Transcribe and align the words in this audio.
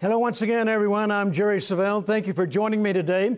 Hello, 0.00 0.16
once 0.16 0.42
again, 0.42 0.68
everyone. 0.68 1.10
I'm 1.10 1.32
Jerry 1.32 1.58
Savelle. 1.58 2.04
Thank 2.04 2.28
you 2.28 2.32
for 2.32 2.46
joining 2.46 2.80
me 2.80 2.92
today. 2.92 3.36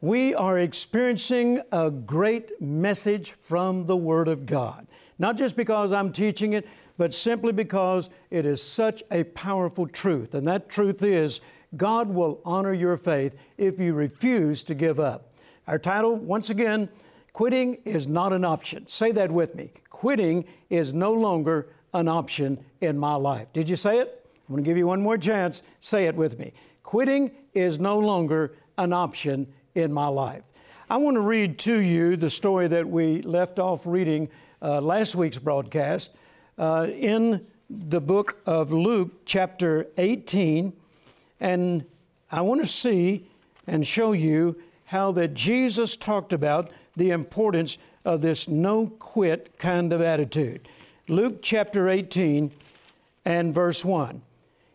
We 0.00 0.34
are 0.34 0.58
experiencing 0.58 1.60
a 1.70 1.90
great 1.90 2.62
message 2.62 3.32
from 3.32 3.84
the 3.84 3.94
Word 3.94 4.26
of 4.26 4.46
God. 4.46 4.86
Not 5.18 5.36
just 5.36 5.54
because 5.54 5.92
I'm 5.92 6.10
teaching 6.10 6.54
it, 6.54 6.66
but 6.96 7.12
simply 7.12 7.52
because 7.52 8.08
it 8.30 8.46
is 8.46 8.62
such 8.62 9.02
a 9.10 9.24
powerful 9.24 9.86
truth. 9.86 10.34
And 10.34 10.48
that 10.48 10.70
truth 10.70 11.02
is 11.02 11.42
God 11.76 12.08
will 12.08 12.40
honor 12.42 12.72
your 12.72 12.96
faith 12.96 13.36
if 13.58 13.78
you 13.78 13.92
refuse 13.92 14.62
to 14.62 14.74
give 14.74 14.98
up. 14.98 15.34
Our 15.66 15.78
title, 15.78 16.16
once 16.16 16.48
again, 16.48 16.88
Quitting 17.34 17.78
is 17.84 18.08
not 18.08 18.32
an 18.32 18.46
option. 18.46 18.86
Say 18.86 19.12
that 19.12 19.30
with 19.30 19.54
me. 19.54 19.72
Quitting 19.90 20.46
is 20.70 20.94
no 20.94 21.12
longer 21.12 21.68
an 21.92 22.08
option 22.08 22.64
in 22.80 22.98
my 22.98 23.14
life. 23.14 23.52
Did 23.52 23.68
you 23.68 23.76
say 23.76 23.98
it? 23.98 24.17
I'm 24.48 24.54
going 24.54 24.64
to 24.64 24.68
give 24.68 24.78
you 24.78 24.86
one 24.86 25.02
more 25.02 25.18
chance. 25.18 25.62
Say 25.78 26.06
it 26.06 26.14
with 26.14 26.38
me. 26.38 26.54
Quitting 26.82 27.32
is 27.52 27.78
no 27.78 27.98
longer 27.98 28.54
an 28.78 28.94
option 28.94 29.46
in 29.74 29.92
my 29.92 30.06
life. 30.06 30.42
I 30.88 30.96
want 30.96 31.16
to 31.16 31.20
read 31.20 31.58
to 31.60 31.76
you 31.76 32.16
the 32.16 32.30
story 32.30 32.66
that 32.68 32.88
we 32.88 33.20
left 33.20 33.58
off 33.58 33.86
reading 33.86 34.30
uh, 34.62 34.80
last 34.80 35.14
week's 35.14 35.36
broadcast 35.36 36.12
uh, 36.56 36.86
in 36.90 37.46
the 37.68 38.00
book 38.00 38.40
of 38.46 38.72
Luke, 38.72 39.26
chapter 39.26 39.86
18. 39.98 40.72
And 41.40 41.84
I 42.32 42.40
want 42.40 42.62
to 42.62 42.66
see 42.66 43.26
and 43.66 43.86
show 43.86 44.12
you 44.12 44.56
how 44.86 45.12
that 45.12 45.34
Jesus 45.34 45.94
talked 45.94 46.32
about 46.32 46.70
the 46.96 47.10
importance 47.10 47.76
of 48.06 48.22
this 48.22 48.48
no 48.48 48.86
quit 48.98 49.58
kind 49.58 49.92
of 49.92 50.00
attitude. 50.00 50.66
Luke 51.06 51.40
chapter 51.42 51.90
18 51.90 52.50
and 53.26 53.52
verse 53.52 53.84
1. 53.84 54.22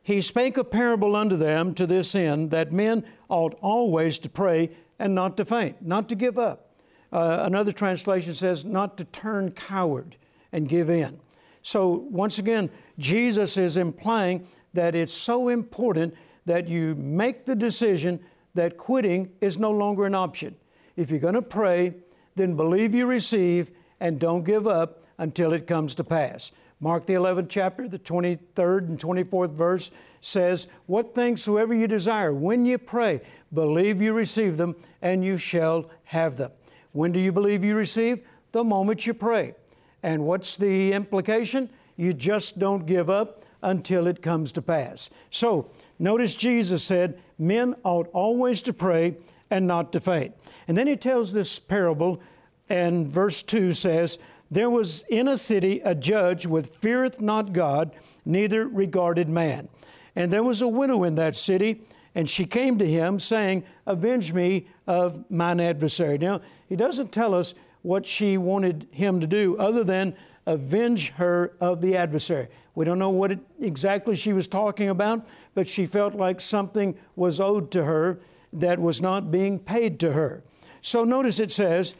He 0.03 0.19
spake 0.19 0.57
a 0.57 0.65
parable 0.65 1.15
unto 1.15 1.37
them 1.37 1.73
to 1.75 1.87
this 1.87 2.13
end 2.13 2.51
that 2.51 2.73
men 2.73 3.05
ought 3.29 3.57
always 3.61 4.19
to 4.19 4.29
pray 4.29 4.71
and 4.99 5.15
not 5.15 5.37
to 5.37 5.45
faint, 5.45 5.81
not 5.81 6.09
to 6.09 6.15
give 6.15 6.37
up. 6.37 6.75
Uh, 7.11 7.43
another 7.43 7.71
translation 7.71 8.33
says, 8.33 8.65
not 8.65 8.97
to 8.97 9.05
turn 9.05 9.51
coward 9.51 10.17
and 10.51 10.67
give 10.67 10.89
in. 10.89 11.19
So, 11.61 12.05
once 12.09 12.37
again, 12.37 12.69
Jesus 12.99 13.55
is 13.55 13.77
implying 13.77 14.45
that 14.73 14.95
it's 14.95 15.13
so 15.13 15.47
important 15.47 16.13
that 16.45 16.67
you 16.67 16.95
make 16.95 17.45
the 17.45 17.55
decision 17.55 18.19
that 18.55 18.77
quitting 18.77 19.31
is 19.39 19.57
no 19.57 19.71
longer 19.71 20.05
an 20.05 20.15
option. 20.15 20.55
If 20.97 21.09
you're 21.09 21.19
going 21.19 21.35
to 21.35 21.41
pray, 21.41 21.95
then 22.35 22.55
believe 22.55 22.93
you 22.93 23.05
receive 23.05 23.71
and 23.99 24.19
don't 24.19 24.43
give 24.43 24.67
up 24.67 25.02
until 25.23 25.53
it 25.53 25.67
comes 25.67 25.95
to 25.95 26.03
pass. 26.03 26.52
Mark 26.81 27.05
the 27.05 27.13
11th 27.13 27.47
chapter, 27.47 27.88
the 27.88 27.97
23rd 27.97 28.89
and 28.89 28.99
24th 28.99 29.52
verse 29.52 29.89
says, 30.19 30.67
What 30.85 31.16
things 31.16 31.41
soever 31.41 31.73
you 31.73 31.88
desire, 31.88 32.33
when 32.33 32.66
you 32.66 32.77
pray, 32.77 33.21
believe 33.53 34.01
you 34.01 34.11
receive 34.11 34.57
them, 34.57 34.75
and 35.01 35.23
you 35.23 35.38
shall 35.38 35.89
have 36.03 36.35
them. 36.35 36.51
When 36.91 37.13
do 37.13 37.21
you 37.21 37.31
believe 37.31 37.63
you 37.63 37.77
receive? 37.77 38.27
The 38.51 38.66
moment 38.66 39.07
you 39.07 39.13
pray. 39.13 39.55
And 40.03 40.25
what's 40.25 40.57
the 40.57 40.91
implication? 40.91 41.69
You 41.95 42.11
just 42.11 42.59
don't 42.59 42.85
give 42.85 43.09
up 43.09 43.44
until 43.61 44.07
it 44.07 44.21
comes 44.21 44.51
to 44.51 44.61
pass. 44.61 45.09
So, 45.29 45.71
notice 45.99 46.35
Jesus 46.35 46.83
said, 46.83 47.17
Men 47.40 47.75
ought 47.84 48.09
always 48.11 48.61
to 48.63 48.73
pray 48.73 49.16
and 49.50 49.66
not 49.66 49.94
to 49.94 50.01
faint. 50.01 50.35
And 50.67 50.78
then 50.78 50.88
he 50.88 50.97
tells 50.97 51.31
this 51.31 51.59
parable, 51.59 52.22
and 52.67 53.07
verse 53.07 53.41
2 53.41 53.72
says, 53.72 54.19
There 54.53 54.69
was 54.69 55.03
in 55.09 55.28
a 55.28 55.36
city 55.36 55.81
a 55.84 55.96
judge 55.96 56.46
which 56.46 56.68
feareth 56.68 57.19
not 57.19 57.53
God, 57.53 57.96
neither 58.24 58.68
regarded 58.68 59.28
man. 59.28 59.68
And 60.16 60.31
there 60.31 60.44
was 60.44 60.62
a 60.62 60.68
widow 60.68 61.03
in 61.06 61.16
that 61.16 61.36
city, 61.36 61.81
and 62.14 62.30
she 62.30 62.46
came 62.46 62.78
to 62.78 62.86
him, 62.86 63.18
saying, 63.18 63.64
Avenge 63.88 64.31
me 64.31 64.68
of 64.86 65.30
mine 65.31 65.59
adversary. 65.59 66.19
Now, 66.19 66.41
he 66.69 66.75
doesn't 66.75 67.12
tell 67.12 67.34
us 67.34 67.56
what 67.81 68.06
she 68.06 68.38
wanted 68.38 68.88
him 68.91 69.19
to 69.22 69.25
do 69.25 69.58
other 69.58 69.84
than 69.84 70.16
avenge 70.46 71.09
her 71.12 71.53
of 71.59 71.81
the 71.81 71.97
adversary. 71.97 72.47
We 72.75 72.85
don't 72.85 73.00
know 73.00 73.09
what 73.09 73.31
it, 73.31 73.40
exactly 73.59 74.16
she 74.16 74.34
was 74.34 74.47
talking 74.47 74.90
about, 74.90 75.25
but 75.56 75.68
she 75.68 75.88
felt 75.88 76.14
like 76.14 76.40
something 76.40 76.96
was 77.16 77.40
owed 77.40 77.72
to 77.72 77.85
her 77.85 78.20
that 78.53 78.80
was 78.80 79.02
not 79.02 79.31
being 79.31 79.58
paid 79.58 80.00
to 80.02 80.12
her. 80.12 80.44
So 80.81 81.03
notice 81.03 81.40
it 81.40 81.50
says, 81.50 81.96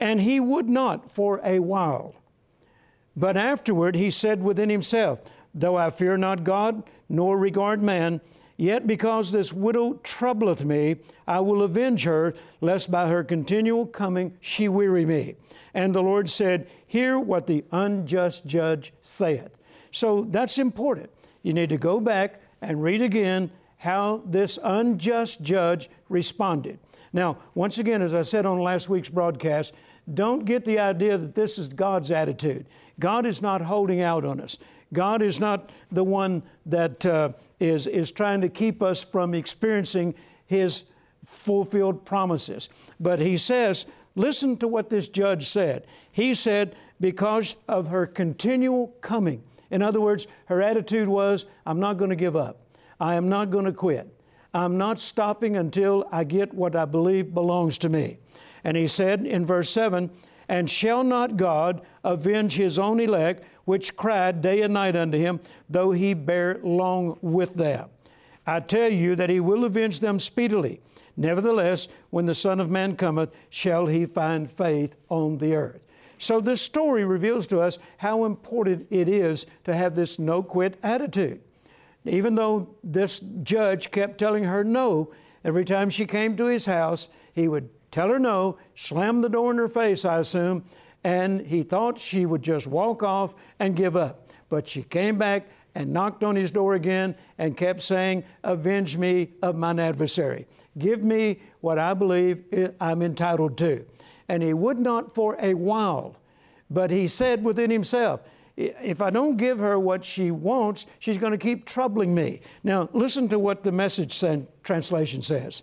and 0.00 0.20
he 0.20 0.40
would 0.40 0.68
not 0.68 1.10
for 1.10 1.40
a 1.44 1.58
while. 1.58 2.14
But 3.16 3.36
afterward 3.36 3.94
he 3.94 4.10
said 4.10 4.42
within 4.42 4.68
himself, 4.68 5.20
Though 5.54 5.76
I 5.76 5.90
fear 5.90 6.16
not 6.16 6.42
God, 6.42 6.82
nor 7.08 7.38
regard 7.38 7.82
man, 7.82 8.20
yet 8.56 8.86
because 8.86 9.30
this 9.30 9.52
widow 9.52 9.94
troubleth 10.02 10.64
me, 10.64 10.96
I 11.28 11.40
will 11.40 11.62
avenge 11.62 12.04
her, 12.04 12.34
lest 12.60 12.90
by 12.90 13.08
her 13.08 13.22
continual 13.22 13.86
coming 13.86 14.36
she 14.40 14.68
weary 14.68 15.04
me. 15.06 15.36
And 15.72 15.94
the 15.94 16.02
Lord 16.02 16.28
said, 16.28 16.68
Hear 16.86 17.18
what 17.18 17.46
the 17.46 17.64
unjust 17.70 18.46
judge 18.46 18.92
saith. 19.00 19.56
So 19.92 20.24
that's 20.24 20.58
important. 20.58 21.10
You 21.42 21.52
need 21.52 21.70
to 21.70 21.76
go 21.76 22.00
back 22.00 22.40
and 22.60 22.82
read 22.82 23.02
again 23.02 23.50
how 23.76 24.22
this 24.24 24.58
unjust 24.62 25.42
judge 25.42 25.88
responded. 26.08 26.78
Now, 27.14 27.38
once 27.54 27.78
again, 27.78 28.02
as 28.02 28.12
I 28.12 28.22
said 28.22 28.44
on 28.44 28.58
last 28.58 28.88
week's 28.88 29.08
broadcast, 29.08 29.72
don't 30.12 30.44
get 30.44 30.64
the 30.64 30.80
idea 30.80 31.16
that 31.16 31.34
this 31.36 31.58
is 31.58 31.68
God's 31.68 32.10
attitude. 32.10 32.66
God 32.98 33.24
is 33.24 33.40
not 33.40 33.62
holding 33.62 34.00
out 34.00 34.24
on 34.24 34.40
us. 34.40 34.58
God 34.92 35.22
is 35.22 35.38
not 35.38 35.70
the 35.92 36.02
one 36.02 36.42
that 36.66 37.06
uh, 37.06 37.30
is 37.60 37.86
is, 37.86 38.10
trying 38.10 38.40
to 38.40 38.48
keep 38.48 38.82
us 38.82 39.04
from 39.04 39.32
experiencing 39.32 40.14
His 40.46 40.86
fulfilled 41.24 42.04
promises. 42.04 42.68
But 42.98 43.20
He 43.20 43.36
says, 43.36 43.86
listen 44.16 44.56
to 44.58 44.66
what 44.66 44.90
this 44.90 45.08
judge 45.08 45.46
said. 45.46 45.86
He 46.10 46.34
said, 46.34 46.74
because 47.00 47.54
of 47.68 47.88
her 47.88 48.06
continual 48.06 48.88
coming. 49.00 49.42
In 49.70 49.82
other 49.82 50.00
words, 50.00 50.26
her 50.46 50.60
attitude 50.60 51.08
was, 51.08 51.46
I'm 51.64 51.78
not 51.78 51.96
going 51.96 52.10
to 52.10 52.16
give 52.16 52.34
up. 52.34 52.60
I 52.98 53.14
am 53.14 53.28
not 53.28 53.50
going 53.50 53.64
to 53.66 53.72
quit. 53.72 54.08
I'm 54.54 54.78
not 54.78 55.00
stopping 55.00 55.56
until 55.56 56.08
I 56.12 56.22
get 56.22 56.54
what 56.54 56.76
I 56.76 56.84
believe 56.84 57.34
belongs 57.34 57.76
to 57.78 57.88
me. 57.88 58.18
And 58.62 58.76
he 58.76 58.86
said 58.86 59.26
in 59.26 59.44
verse 59.44 59.68
7 59.68 60.10
And 60.48 60.70
shall 60.70 61.02
not 61.02 61.36
God 61.36 61.82
avenge 62.04 62.54
his 62.54 62.78
own 62.78 63.00
elect, 63.00 63.44
which 63.64 63.96
cried 63.96 64.40
day 64.40 64.62
and 64.62 64.72
night 64.72 64.94
unto 64.94 65.18
him, 65.18 65.40
though 65.68 65.90
he 65.90 66.14
bear 66.14 66.60
long 66.62 67.18
with 67.20 67.54
them? 67.54 67.88
I 68.46 68.60
tell 68.60 68.92
you 68.92 69.16
that 69.16 69.30
he 69.30 69.40
will 69.40 69.64
avenge 69.64 70.00
them 70.00 70.18
speedily. 70.18 70.80
Nevertheless, 71.16 71.88
when 72.10 72.26
the 72.26 72.34
Son 72.34 72.60
of 72.60 72.70
Man 72.70 72.96
cometh, 72.96 73.34
shall 73.50 73.86
he 73.86 74.06
find 74.06 74.50
faith 74.50 74.96
on 75.08 75.38
the 75.38 75.54
earth. 75.54 75.86
So, 76.18 76.40
this 76.40 76.62
story 76.62 77.04
reveals 77.04 77.46
to 77.48 77.60
us 77.60 77.78
how 77.98 78.24
important 78.24 78.86
it 78.90 79.08
is 79.08 79.46
to 79.64 79.74
have 79.74 79.94
this 79.94 80.18
no 80.18 80.42
quit 80.42 80.78
attitude. 80.82 81.40
Even 82.04 82.34
though 82.34 82.76
this 82.82 83.20
judge 83.42 83.90
kept 83.90 84.18
telling 84.18 84.44
her 84.44 84.62
no, 84.62 85.12
every 85.44 85.64
time 85.64 85.90
she 85.90 86.06
came 86.06 86.36
to 86.36 86.46
his 86.46 86.66
house, 86.66 87.08
he 87.32 87.48
would 87.48 87.68
tell 87.90 88.08
her 88.08 88.18
no, 88.18 88.58
slam 88.74 89.20
the 89.20 89.28
door 89.28 89.50
in 89.50 89.58
her 89.58 89.68
face, 89.68 90.04
I 90.04 90.18
assume, 90.18 90.64
and 91.02 91.40
he 91.40 91.62
thought 91.62 91.98
she 91.98 92.26
would 92.26 92.42
just 92.42 92.66
walk 92.66 93.02
off 93.02 93.34
and 93.58 93.76
give 93.76 93.96
up. 93.96 94.30
But 94.48 94.68
she 94.68 94.82
came 94.82 95.16
back 95.16 95.48
and 95.74 95.92
knocked 95.92 96.24
on 96.24 96.36
his 96.36 96.50
door 96.50 96.74
again 96.74 97.16
and 97.38 97.56
kept 97.56 97.82
saying, 97.82 98.24
Avenge 98.42 98.96
me 98.96 99.32
of 99.42 99.56
mine 99.56 99.78
adversary. 99.78 100.46
Give 100.78 101.02
me 101.02 101.40
what 101.60 101.78
I 101.78 101.94
believe 101.94 102.44
I'm 102.80 103.02
entitled 103.02 103.58
to. 103.58 103.84
And 104.28 104.42
he 104.42 104.54
would 104.54 104.78
not 104.78 105.14
for 105.14 105.36
a 105.40 105.54
while, 105.54 106.16
but 106.70 106.90
he 106.90 107.08
said 107.08 107.44
within 107.44 107.70
himself, 107.70 108.22
if 108.56 109.02
I 109.02 109.10
don't 109.10 109.36
give 109.36 109.58
her 109.58 109.78
what 109.78 110.04
she 110.04 110.30
wants, 110.30 110.86
she's 110.98 111.18
going 111.18 111.32
to 111.32 111.38
keep 111.38 111.66
troubling 111.66 112.14
me. 112.14 112.40
Now, 112.62 112.88
listen 112.92 113.28
to 113.28 113.38
what 113.38 113.64
the 113.64 113.72
message 113.72 114.22
translation 114.62 115.22
says 115.22 115.62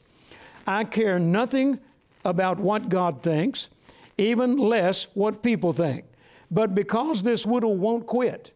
I 0.68 0.84
care 0.84 1.20
nothing 1.20 1.80
about 2.26 2.60
what 2.60 2.90
God 2.90 3.24
thinks, 3.24 3.70
even 4.18 4.58
less 4.58 5.06
what 5.16 5.42
people 5.42 5.74
think. 5.74 6.06
But 6.50 6.76
because 6.76 7.24
this 7.24 7.46
widow 7.46 7.70
won't 7.70 8.06
quit, 8.06 8.52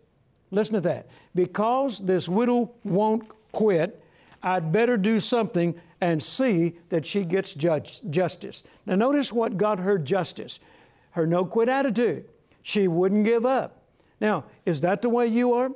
listen 0.52 0.76
to 0.76 0.82
that. 0.82 1.08
Because 1.34 2.00
this 2.00 2.28
widow 2.28 2.72
won't 2.84 3.28
quit, 3.52 4.04
I'd 4.44 4.72
better 4.72 4.98
do 4.98 5.20
something 5.20 5.80
and 6.02 6.22
see 6.22 6.76
that 6.90 7.06
she 7.06 7.24
gets 7.24 7.54
justice. 7.54 8.64
Now, 8.86 8.96
notice 8.96 9.32
what 9.32 9.58
got 9.58 9.80
her 9.80 9.98
justice 9.98 10.60
her 11.16 11.26
no 11.26 11.46
quit 11.46 11.70
attitude. 11.70 12.26
She 12.62 12.90
wouldn't 12.90 13.24
give 13.24 13.46
up. 13.46 13.75
Now, 14.26 14.46
is 14.66 14.82
that 14.82 15.04
the 15.04 15.10
way 15.10 15.28
you 15.28 15.54
are? 15.54 15.70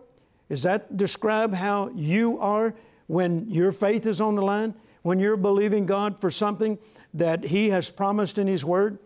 Is 0.50 0.64
that 0.64 0.98
describe 0.98 1.54
how 1.54 1.92
you 1.94 2.40
are 2.40 2.74
when 3.06 3.48
your 3.48 3.72
faith 3.72 4.08
is 4.08 4.20
on 4.22 4.34
the 4.34 4.42
line? 4.42 4.74
When 5.04 5.20
you're 5.20 5.38
believing 5.38 5.86
God 5.86 6.20
for 6.20 6.32
something 6.32 6.80
that 7.14 7.44
He 7.44 7.70
has 7.70 7.92
promised 7.92 8.40
in 8.40 8.48
His 8.48 8.66
Word? 8.66 8.98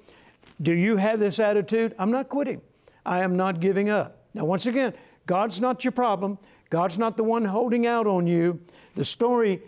Do 0.61 0.71
you 0.71 0.95
have 0.95 1.19
this 1.19 1.39
attitude? 1.39 1.93
I'm 1.99 2.09
not 2.09 2.29
quitting. 2.29 2.61
I 3.05 3.19
am 3.19 3.35
not 3.35 3.59
giving 3.59 3.89
up. 3.89 4.27
Now, 4.33 4.45
once 4.45 4.65
again, 4.65 4.93
God's 5.25 5.59
not 5.59 5.83
your 5.83 5.91
problem. 5.91 6.39
God's 6.69 6.97
not 6.97 7.17
the 7.17 7.25
one 7.25 7.43
holding 7.43 7.85
out 7.85 8.07
on 8.07 8.25
you. 8.25 8.61
The 8.95 9.03
story 9.03 9.61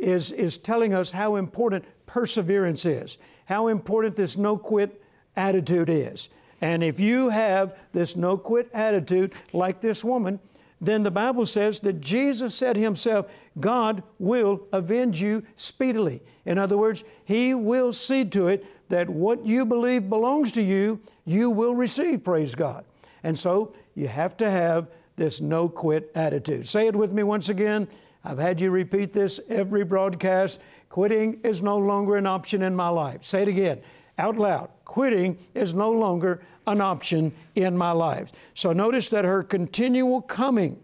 is, 0.00 0.32
is 0.32 0.58
telling 0.58 0.92
us 0.92 1.12
how 1.12 1.36
important 1.36 1.84
perseverance 2.06 2.84
is, 2.84 3.18
how 3.44 3.68
important 3.68 4.16
this 4.16 4.36
no 4.36 4.56
quit 4.56 5.00
attitude 5.36 5.88
is. 5.88 6.30
And 6.60 6.82
if 6.84 7.00
you 7.00 7.30
have 7.30 7.76
this 7.92 8.16
no 8.16 8.36
quit 8.36 8.70
attitude, 8.74 9.32
like 9.52 9.80
this 9.80 10.04
woman, 10.04 10.40
then 10.80 11.02
the 11.02 11.10
Bible 11.10 11.44
says 11.46 11.80
that 11.80 12.00
Jesus 12.00 12.54
said 12.54 12.76
Himself, 12.76 13.30
God 13.58 14.02
will 14.18 14.66
avenge 14.72 15.20
you 15.20 15.42
speedily. 15.56 16.22
In 16.46 16.58
other 16.58 16.78
words, 16.78 17.04
He 17.24 17.54
will 17.54 17.92
see 17.92 18.24
to 18.26 18.48
it 18.48 18.64
that 18.88 19.08
what 19.08 19.44
you 19.44 19.64
believe 19.64 20.08
belongs 20.08 20.52
to 20.52 20.62
you, 20.62 21.00
you 21.24 21.50
will 21.50 21.74
receive, 21.74 22.24
praise 22.24 22.54
God. 22.54 22.84
And 23.22 23.38
so 23.38 23.74
you 23.94 24.08
have 24.08 24.36
to 24.38 24.50
have 24.50 24.88
this 25.16 25.40
no 25.40 25.68
quit 25.68 26.10
attitude. 26.14 26.66
Say 26.66 26.86
it 26.86 26.96
with 26.96 27.12
me 27.12 27.22
once 27.22 27.50
again. 27.50 27.86
I've 28.24 28.38
had 28.38 28.60
you 28.60 28.70
repeat 28.70 29.12
this 29.12 29.40
every 29.48 29.84
broadcast. 29.84 30.60
Quitting 30.88 31.40
is 31.44 31.62
no 31.62 31.76
longer 31.78 32.16
an 32.16 32.26
option 32.26 32.62
in 32.62 32.74
my 32.74 32.88
life. 32.88 33.22
Say 33.22 33.42
it 33.42 33.48
again 33.48 33.80
out 34.20 34.36
loud. 34.36 34.70
Quitting 34.90 35.38
is 35.54 35.72
no 35.72 35.92
longer 35.92 36.42
an 36.66 36.80
option 36.80 37.32
in 37.54 37.78
my 37.78 37.92
life. 37.92 38.32
So 38.54 38.72
notice 38.72 39.08
that 39.10 39.24
her 39.24 39.44
continual 39.44 40.20
coming 40.20 40.80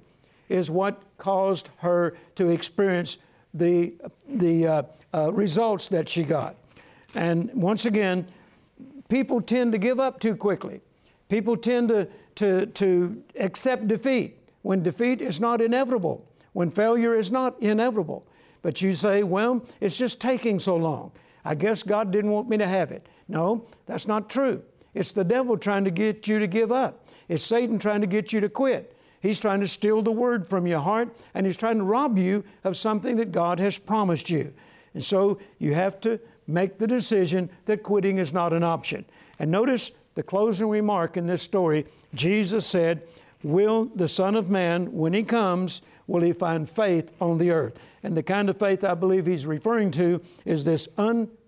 is 0.48 0.70
what 0.70 1.02
caused 1.18 1.70
her 1.78 2.16
to 2.36 2.50
experience 2.50 3.18
the, 3.52 3.94
the 4.28 4.64
uh, 4.64 4.82
uh, 5.12 5.32
results 5.32 5.88
that 5.88 6.08
she 6.08 6.22
got. 6.22 6.54
And 7.16 7.52
once 7.52 7.84
again, 7.84 8.28
people 9.08 9.40
tend 9.40 9.72
to 9.72 9.78
give 9.78 9.98
up 9.98 10.20
too 10.20 10.36
quickly. 10.36 10.82
People 11.28 11.56
tend 11.56 11.88
to, 11.88 12.08
to, 12.36 12.66
to 12.66 13.24
accept 13.40 13.88
defeat 13.88 14.38
when 14.62 14.84
defeat 14.84 15.20
is 15.20 15.40
not 15.40 15.60
inevitable, 15.60 16.24
when 16.52 16.70
failure 16.70 17.16
is 17.16 17.32
not 17.32 17.60
inevitable. 17.60 18.24
But 18.62 18.80
you 18.80 18.94
say, 18.94 19.24
well, 19.24 19.66
it's 19.80 19.98
just 19.98 20.20
taking 20.20 20.60
so 20.60 20.76
long. 20.76 21.10
I 21.44 21.56
guess 21.56 21.82
God 21.82 22.12
didn't 22.12 22.30
want 22.30 22.48
me 22.48 22.56
to 22.58 22.68
have 22.68 22.92
it. 22.92 23.08
No, 23.28 23.66
that's 23.86 24.06
not 24.06 24.30
true. 24.30 24.62
It's 24.94 25.12
the 25.12 25.24
devil 25.24 25.58
trying 25.58 25.84
to 25.84 25.90
get 25.90 26.26
you 26.26 26.38
to 26.38 26.46
give 26.46 26.72
up. 26.72 27.08
It's 27.28 27.42
Satan 27.42 27.78
trying 27.78 28.00
to 28.00 28.06
get 28.06 28.32
you 28.32 28.40
to 28.40 28.48
quit. 28.48 28.96
He's 29.20 29.40
trying 29.40 29.60
to 29.60 29.68
steal 29.68 30.02
the 30.02 30.12
word 30.12 30.46
from 30.46 30.66
your 30.66 30.80
heart 30.80 31.16
and 31.34 31.44
he's 31.44 31.56
trying 31.56 31.78
to 31.78 31.84
rob 31.84 32.18
you 32.18 32.44
of 32.64 32.76
something 32.76 33.16
that 33.16 33.32
God 33.32 33.58
has 33.58 33.78
promised 33.78 34.30
you. 34.30 34.52
And 34.94 35.02
so 35.02 35.38
you 35.58 35.74
have 35.74 36.00
to 36.02 36.20
make 36.46 36.78
the 36.78 36.86
decision 36.86 37.50
that 37.64 37.82
quitting 37.82 38.18
is 38.18 38.32
not 38.32 38.52
an 38.52 38.62
option. 38.62 39.04
And 39.38 39.50
notice 39.50 39.90
the 40.14 40.22
closing 40.22 40.68
remark 40.68 41.16
in 41.16 41.26
this 41.26 41.42
story 41.42 41.86
Jesus 42.14 42.66
said, 42.66 43.02
Will 43.42 43.86
the 43.94 44.08
Son 44.08 44.34
of 44.34 44.48
Man, 44.48 44.92
when 44.92 45.12
he 45.12 45.22
comes, 45.22 45.82
will 46.06 46.22
he 46.22 46.32
find 46.32 46.68
faith 46.68 47.12
on 47.20 47.38
the 47.38 47.50
earth? 47.50 47.78
And 48.02 48.16
the 48.16 48.22
kind 48.22 48.48
of 48.48 48.58
faith 48.58 48.84
I 48.84 48.94
believe 48.94 49.26
he's 49.26 49.46
referring 49.46 49.90
to 49.92 50.22
is 50.44 50.64
this 50.64 50.88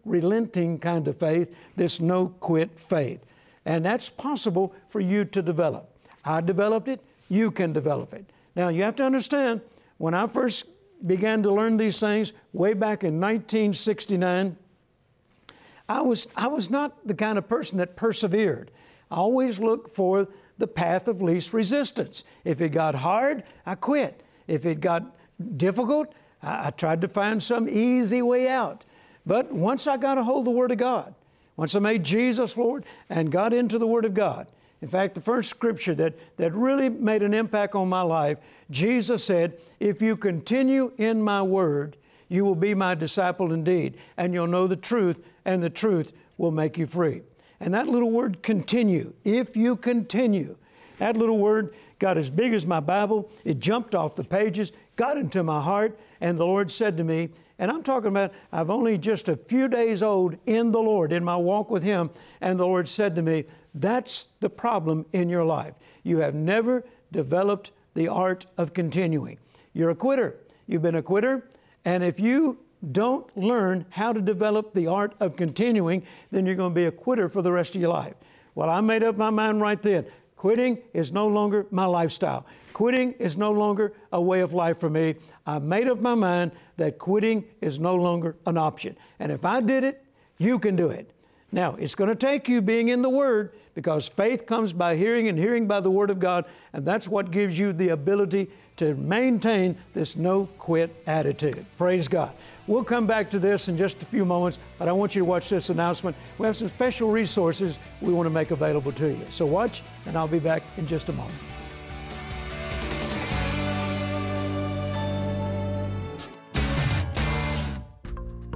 unrelenting 0.06 0.78
kind 0.78 1.06
of 1.08 1.16
faith, 1.16 1.54
this 1.76 2.00
no 2.00 2.28
quit 2.40 2.78
faith. 2.78 3.24
And 3.64 3.84
that's 3.84 4.08
possible 4.08 4.74
for 4.86 5.00
you 5.00 5.24
to 5.26 5.42
develop. 5.42 5.90
I 6.24 6.40
developed 6.40 6.88
it, 6.88 7.00
you 7.28 7.50
can 7.50 7.72
develop 7.72 8.14
it. 8.14 8.24
Now, 8.56 8.68
you 8.68 8.82
have 8.82 8.96
to 8.96 9.04
understand, 9.04 9.60
when 9.98 10.14
I 10.14 10.26
first 10.26 10.66
began 11.06 11.42
to 11.42 11.52
learn 11.52 11.76
these 11.76 12.00
things 12.00 12.32
way 12.52 12.72
back 12.72 13.04
in 13.04 13.20
1969, 13.20 14.56
I 15.88 16.00
was, 16.02 16.28
I 16.36 16.48
was 16.48 16.70
not 16.70 17.06
the 17.06 17.14
kind 17.14 17.38
of 17.38 17.48
person 17.48 17.78
that 17.78 17.96
persevered. 17.96 18.70
I 19.10 19.16
always 19.16 19.58
looked 19.58 19.90
for 19.90 20.28
the 20.58 20.66
path 20.66 21.08
of 21.08 21.22
least 21.22 21.52
resistance. 21.52 22.24
If 22.44 22.60
it 22.60 22.70
got 22.70 22.94
hard, 22.96 23.44
I 23.64 23.74
quit. 23.74 24.22
If 24.46 24.66
it 24.66 24.80
got 24.80 25.16
difficult, 25.56 26.12
I, 26.42 26.66
I 26.66 26.70
tried 26.70 27.00
to 27.02 27.08
find 27.08 27.42
some 27.42 27.68
easy 27.68 28.22
way 28.22 28.48
out. 28.48 28.84
But 29.28 29.52
once 29.52 29.86
I 29.86 29.98
got 29.98 30.16
a 30.16 30.25
hold 30.25 30.40
of 30.40 30.44
the 30.46 30.50
Word 30.52 30.72
of 30.72 30.78
God, 30.78 31.14
once 31.54 31.75
I 31.75 31.80
made 31.80 32.02
Jesus 32.02 32.56
Lord 32.56 32.84
and 33.10 33.30
got 33.30 33.52
into 33.52 33.78
the 33.78 33.86
Word 33.86 34.06
of 34.06 34.14
God, 34.14 34.46
in 34.80 34.88
fact, 34.88 35.14
the 35.14 35.20
first 35.20 35.50
scripture 35.50 35.94
that, 35.96 36.14
that 36.38 36.54
really 36.54 36.88
made 36.88 37.22
an 37.22 37.34
impact 37.34 37.75
on 37.75 37.90
my 37.90 38.00
life, 38.00 38.38
Jesus 38.70 39.22
said, 39.22 39.58
If 39.80 40.00
you 40.00 40.16
continue 40.16 40.92
in 40.96 41.20
my 41.20 41.42
word, 41.42 41.98
you 42.30 42.42
will 42.42 42.54
be 42.54 42.75
my 42.75 42.94
disciple 42.94 43.52
indeed, 43.52 43.98
and 44.16 44.32
you'll 44.32 44.46
know 44.46 44.66
the 44.66 44.76
truth, 44.76 45.22
and 45.44 45.62
the 45.62 45.69
truth 45.69 46.14
will 46.38 46.52
make 46.52 46.78
you 46.78 46.86
free. 46.86 47.20
And 47.60 47.74
that 47.74 47.88
little 47.88 48.10
word 48.10 48.42
continue, 48.42 49.12
if 49.24 49.58
you 49.58 49.76
continue, 49.76 50.56
that 50.98 51.19
little 51.19 51.38
word 51.38 51.74
got 51.98 52.16
as 52.16 52.31
big 52.31 52.54
as 52.54 52.66
my 52.66 52.81
Bible. 52.81 53.31
It 53.44 53.58
jumped 53.58 53.94
off 53.94 54.14
the 54.14 54.24
pages, 54.24 54.72
got 54.98 55.16
into 55.16 55.42
my 55.42 55.62
heart, 55.62 55.98
and 56.20 56.36
the 56.36 56.44
Lord 56.44 56.70
said 56.70 56.98
to 56.98 57.04
me, 57.04 57.30
and 57.58 57.70
I'm 57.70 57.82
talking 57.82 58.08
about 58.08 58.34
I've 58.52 58.68
only 58.68 58.98
just 58.98 59.28
a 59.28 59.36
few 59.36 59.68
days 59.68 60.02
old 60.02 60.36
in 60.44 60.72
the 60.72 60.82
Lord, 60.82 61.12
in 61.12 61.24
my 61.24 61.36
walk 61.36 61.70
with 61.70 61.82
Him, 61.82 62.10
and 62.42 62.60
the 62.60 62.66
Lord 62.66 62.88
said 62.88 63.16
to 63.16 63.22
me, 63.22 63.44
That's 63.74 64.26
the 64.40 64.50
problem 64.50 65.06
in 65.12 65.30
your 65.30 65.44
life. 65.44 65.74
You 66.02 66.18
have 66.18 66.34
never 66.34 66.84
developed 67.10 67.70
the 67.94 68.08
art 68.08 68.46
of 68.58 68.74
continuing. 68.74 69.38
You're 69.72 69.90
a 69.90 69.94
quitter. 69.94 70.36
You've 70.66 70.82
been 70.82 70.94
a 70.94 71.02
quitter, 71.02 71.48
and 71.84 72.04
if 72.04 72.20
you 72.20 72.58
don't 72.92 73.34
learn 73.36 73.86
how 73.90 74.12
to 74.12 74.20
develop 74.20 74.74
the 74.74 74.86
art 74.86 75.14
of 75.20 75.36
continuing, 75.36 76.04
then 76.30 76.44
you're 76.44 76.54
going 76.54 76.72
to 76.72 76.74
be 76.74 76.84
a 76.84 76.92
quitter 76.92 77.28
for 77.28 77.42
the 77.42 77.50
rest 77.50 77.74
of 77.74 77.80
your 77.80 77.90
life. 77.90 78.14
Well, 78.54 78.68
I 78.68 78.80
made 78.80 79.02
up 79.02 79.16
my 79.16 79.30
mind 79.30 79.60
right 79.60 79.80
then. 79.80 80.06
Quitting 80.36 80.78
is 80.92 81.10
no 81.10 81.26
longer 81.26 81.66
my 81.70 81.86
lifestyle. 81.86 82.46
Quitting 82.78 83.10
is 83.14 83.36
no 83.36 83.50
longer 83.50 83.92
a 84.12 84.22
way 84.22 84.38
of 84.38 84.54
life 84.54 84.78
for 84.78 84.88
me. 84.88 85.16
I 85.44 85.58
made 85.58 85.88
up 85.88 85.98
my 85.98 86.14
mind 86.14 86.52
that 86.76 86.96
quitting 86.96 87.44
is 87.60 87.80
no 87.80 87.96
longer 87.96 88.36
an 88.46 88.56
option. 88.56 88.96
And 89.19 89.32
if 89.32 89.44
I 89.44 89.60
did 89.60 89.82
it, 89.82 90.04
you 90.38 90.60
can 90.60 90.76
do 90.76 90.88
it. 90.90 91.10
Now, 91.50 91.75
it's 91.75 91.96
going 91.96 92.08
to 92.08 92.14
take 92.14 92.48
you 92.48 92.62
being 92.62 92.90
in 92.90 93.02
the 93.02 93.10
Word 93.10 93.52
because 93.75 94.06
faith 94.06 94.46
comes 94.46 94.72
by 94.72 94.94
hearing 94.94 95.26
and 95.26 95.36
hearing 95.36 95.66
by 95.66 95.80
the 95.80 95.90
Word 95.90 96.08
of 96.08 96.20
God, 96.20 96.44
and 96.72 96.86
that's 96.86 97.08
what 97.08 97.32
gives 97.32 97.58
you 97.58 97.72
the 97.72 97.88
ability 97.88 98.48
to 98.76 98.94
maintain 98.94 99.76
this 99.93 100.14
no 100.14 100.48
quit 100.58 100.94
attitude. 101.08 101.67
Praise 101.79 102.06
God. 102.06 102.31
We'll 102.69 102.84
come 102.84 103.08
back 103.08 103.29
to 103.31 103.41
this 103.41 103.69
in 103.69 103.76
just 103.76 104.05
a 104.05 104.06
few 104.06 104.24
moments, 104.24 104.60
but 104.79 104.86
I 104.86 104.93
want 104.93 105.17
you 105.17 105.22
to 105.22 105.26
watch 105.26 105.48
this 105.48 105.70
announcement. 105.70 106.17
We 106.38 106.46
have 106.46 106.55
some 106.55 106.69
special 106.69 107.10
resources 107.10 107.81
we 108.00 108.12
want 108.12 108.26
to 108.26 108.31
make 108.31 108.53
available 108.53 108.93
to 108.93 109.08
you. 109.08 109.26
So 109.31 109.46
watch, 109.46 109.82
and 110.06 110.17
I'll 110.17 110.29
be 110.29 110.38
back 110.38 110.62
in 110.76 110.86
just 110.86 111.08
a 111.08 111.12
moment. 111.12 111.34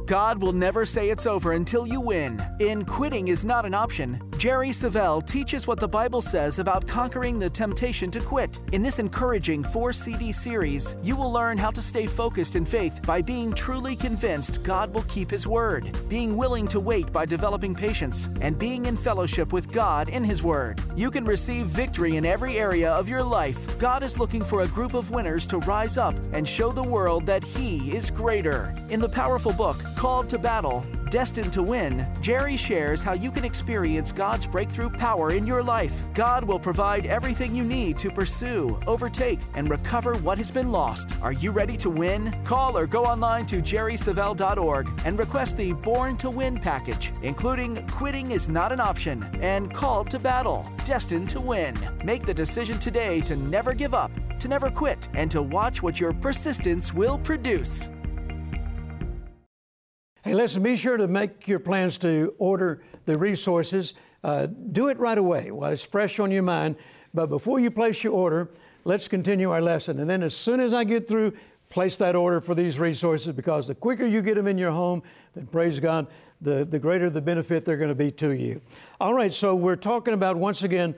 God 0.07 0.43
will 0.43 0.53
never 0.53 0.85
say 0.85 1.11
it's 1.11 1.27
over 1.27 1.53
until 1.53 1.87
you 1.87 2.01
win. 2.01 2.41
In 2.59 2.85
Quitting 2.85 3.29
is 3.29 3.45
Not 3.45 3.65
an 3.65 3.75
Option, 3.75 4.21
Jerry 4.43 4.71
Savelle 4.71 5.25
teaches 5.25 5.69
what 5.69 5.79
the 5.79 5.87
Bible 5.87 6.21
says 6.21 6.59
about 6.59 6.89
conquering 6.89 7.39
the 7.39 7.49
temptation 7.49 8.11
to 8.11 8.19
quit. 8.19 8.59
In 8.73 8.83
this 8.83 8.99
encouraging 8.99 9.63
four 9.63 9.93
CD 9.93 10.33
series, 10.33 10.97
you 11.01 11.15
will 11.15 11.31
learn 11.31 11.57
how 11.57 11.71
to 11.71 11.81
stay 11.81 12.09
focused 12.09 12.57
in 12.57 12.65
faith 12.65 13.01
by 13.07 13.23
being 13.23 13.55
truly 13.55 13.95
convinced 13.95 14.65
God 14.65 14.93
will 14.93 15.05
keep 15.05 15.31
His 15.31 15.47
word, 15.47 15.97
being 16.09 16.37
willing 16.37 16.67
to 16.67 16.81
wait 16.81 17.13
by 17.13 17.25
developing 17.25 17.73
patience, 17.73 18.29
and 18.41 18.59
being 18.59 18.87
in 18.87 18.97
fellowship 18.97 19.53
with 19.53 19.73
God 19.73 20.09
in 20.09 20.25
His 20.25 20.43
word. 20.43 20.83
You 20.97 21.13
can 21.13 21.25
receive 21.25 21.67
victory 21.67 22.17
in 22.17 22.27
every 22.27 22.59
area 22.59 22.91
of 22.91 23.09
your 23.09 23.23
life. 23.23 23.79
God 23.79 24.03
is 24.03 24.19
looking 24.19 24.43
for 24.43 24.63
a 24.63 24.67
group 24.67 24.95
of 24.95 25.13
winners 25.13 25.47
to 25.47 25.59
rise 25.59 25.97
up 25.97 26.17
and 26.33 26.49
show 26.49 26.73
the 26.73 26.83
world 26.83 27.27
that 27.27 27.45
He 27.45 27.95
is 27.95 28.11
greater. 28.11 28.75
In 28.91 28.99
the 28.99 29.09
powerful 29.09 29.53
book, 29.53 29.77
Called 29.95 30.29
to 30.31 30.39
Battle, 30.41 30.85
Destined 31.13 31.53
to 31.53 31.63
Win, 31.63 32.07
Jerry 32.23 32.57
shares 32.57 33.03
how 33.03 33.13
you 33.13 33.31
can 33.31 33.45
experience 33.45 34.13
God's 34.13 34.47
breakthrough 34.47 34.89
power 34.89 35.33
in 35.33 35.47
your 35.47 35.63
life. 35.63 35.93
God 36.15 36.43
will 36.43 36.59
provide 36.59 37.05
everything 37.05 37.55
you 37.55 37.65
need 37.65 37.99
to 37.99 38.11
pursue, 38.11 38.81
overtake, 38.87 39.39
and 39.55 39.69
recover 39.69 40.15
what 40.15 40.39
has 40.39 40.51
been 40.51 40.73
lost. 40.73 41.13
Are 41.21 41.35
you 41.35 41.51
ready 41.51 41.77
to 41.77 41.91
win? 41.91 42.33
Call 42.45 42.79
or 42.79 42.87
go 42.87 43.05
online 43.05 43.45
to 43.45 43.61
jerrysavelle.org 43.61 44.89
and 45.05 45.19
request 45.19 45.59
the 45.59 45.75
Born 45.75 46.17
to 46.17 46.31
Win 46.31 46.59
package, 46.59 47.13
including 47.21 47.87
Quitting 47.89 48.31
is 48.31 48.49
Not 48.49 48.73
an 48.73 48.81
Option 48.81 49.23
and 49.43 49.71
Called 49.71 50.09
to 50.13 50.19
Battle, 50.19 50.67
Destined 50.87 51.29
to 51.29 51.43
Win. 51.43 51.77
Make 52.03 52.25
the 52.25 52.33
decision 52.33 52.79
today 52.79 53.21
to 53.21 53.37
never 53.37 53.75
give 53.75 53.93
up, 53.93 54.11
to 54.39 54.49
never 54.49 54.71
quit, 54.71 55.11
and 55.13 55.31
to 55.31 55.43
watch 55.43 55.83
what 55.83 56.01
your 56.01 56.15
persistence 56.15 56.95
will 56.95 57.19
produce. 57.19 57.91
Hey, 60.33 60.37
listen, 60.37 60.63
be 60.63 60.77
sure 60.77 60.97
to 60.97 61.07
make 61.09 61.47
your 61.47 61.59
plans 61.59 61.99
to 61.99 62.35
order 62.39 62.83
the 63.05 63.19
resources. 63.19 63.93
Uh, 64.25 64.47
do 64.47 64.89
it 64.89 64.99
right 64.99 65.19
away 65.19 65.51
while 65.51 65.71
it's 65.71 65.85
fresh 65.85 66.19
on 66.19 66.31
your 66.31 66.43
mind. 66.43 66.77
But 67.13 67.27
before 67.27 67.61
you 67.61 67.71
place 67.71 68.03
your 68.03 68.15
order, 68.15 68.51
let's 68.85 69.09
continue 69.09 69.51
our 69.51 69.61
lesson. 69.61 70.01
And 70.01 70.09
then 70.09 70.23
as 70.23 70.35
soon 70.35 70.61
as 70.61 70.73
I 70.73 70.85
get 70.85 71.07
through, 71.07 71.35
place 71.69 71.99
that 71.99 72.17
order 72.17 72.41
for 72.41 72.55
these 72.55 72.81
resources 72.81 73.35
because 73.35 73.67
the 73.67 73.75
quicker 73.75 74.07
you 74.07 74.23
get 74.23 74.37
them 74.37 74.47
in 74.47 74.57
your 74.57 74.71
home, 74.71 75.03
then 75.35 75.49
praise 75.49 75.79
God, 75.79 76.07
the, 76.41 76.65
the 76.65 76.79
greater 76.79 77.11
the 77.11 77.21
benefit 77.21 77.67
they're 77.67 77.77
going 77.77 77.91
to 77.91 77.95
be 77.95 78.11
to 78.13 78.33
you. 78.33 78.63
All 79.03 79.13
right, 79.13 79.35
so 79.35 79.55
we're 79.55 79.77
talking 79.77 80.15
about 80.15 80.39
once 80.39 80.63
again, 80.63 80.95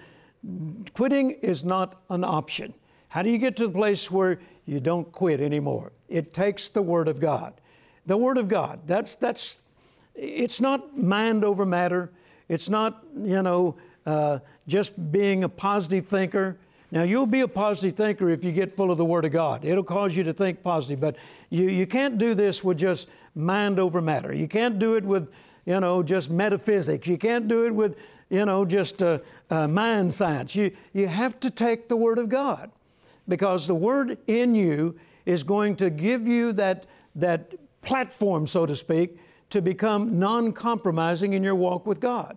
quitting 0.95 1.33
is 1.33 1.65
not 1.65 2.01
an 2.09 2.23
option. 2.23 2.73
How 3.09 3.23
do 3.25 3.31
you 3.31 3.39
get 3.39 3.57
to 3.57 3.67
the 3.67 3.73
place 3.73 4.13
where 4.13 4.39
you 4.65 4.79
don't 4.79 5.11
quit 5.11 5.41
anymore? 5.41 5.91
It 6.09 6.33
takes 6.33 6.69
the 6.69 6.83
Word 6.83 7.09
of 7.09 7.19
God. 7.19 7.55
The 8.07 8.17
Word 8.17 8.39
of 8.39 8.49
God. 8.49 8.81
That's 8.87 9.17
that's. 9.17 9.59
It's 10.15 10.61
not 10.61 10.97
mind 10.97 11.45
over 11.45 11.67
matter. 11.67 12.11
It's 12.49 12.69
not 12.69 13.05
you 13.17 13.43
know 13.43 13.77
uh, 14.07 14.39
just 14.67 15.13
being 15.13 15.45
a 15.45 15.49
positive 15.49 16.07
thinker. 16.07 16.57
Now, 16.91 17.03
you'll 17.03 17.27
be 17.27 17.41
a 17.41 17.49
positive 17.49 17.97
thinker 17.97 18.31
if 18.31 18.45
you 18.45 18.53
get 18.53 18.71
full 18.71 18.93
of 18.93 18.99
the 18.99 19.05
Word 19.05 19.25
of 19.25 19.33
God. 19.33 19.65
It'll 19.65 19.83
cause 19.83 20.17
you 20.17 20.23
to 20.25 20.33
think 20.33 20.63
positive, 20.63 21.01
but 21.01 21.17
you, 21.51 21.69
you 21.69 21.89
can't 21.89 22.19
do 22.19 22.35
this 22.35 22.63
with 22.63 22.79
just 22.79 23.09
mind 23.35 23.81
over 23.81 24.01
matter. 24.01 24.33
You 24.33 24.47
can't 24.47 24.79
do 24.79 24.95
it 24.95 25.03
with, 25.03 25.33
you 25.67 25.81
know, 25.81 26.05
just 26.05 26.31
metaphysics. 26.31 27.09
You 27.09 27.19
can't 27.19 27.49
do 27.49 27.67
it 27.67 27.75
with, 27.75 27.99
you 28.31 28.45
know, 28.45 28.65
just 28.65 29.03
uh, 29.03 29.19
uh, 29.51 29.67
mind 29.67 30.15
science. 30.15 30.55
You, 30.55 30.71
you 30.93 31.09
have 31.09 31.41
to 31.41 31.51
take 31.51 31.89
the 31.89 31.97
Word 31.97 32.19
of 32.19 32.29
God 32.29 32.71
because 33.27 33.67
the 33.67 33.75
Word 33.75 34.17
in 34.29 34.55
you 34.55 34.97
is 35.27 35.43
going 35.43 35.75
to 35.77 35.91
give 35.91 36.29
you 36.29 36.53
that, 36.53 36.87
that 37.17 37.55
platform, 37.85 38.47
so 38.47 38.67
to 38.67 38.77
speak, 38.77 39.19
to 39.51 39.63
become 39.63 40.19
non 40.19 40.53
compromising 40.53 41.33
in 41.33 41.43
your 41.43 41.55
walk 41.55 41.87
with 41.87 42.01
God. 42.01 42.37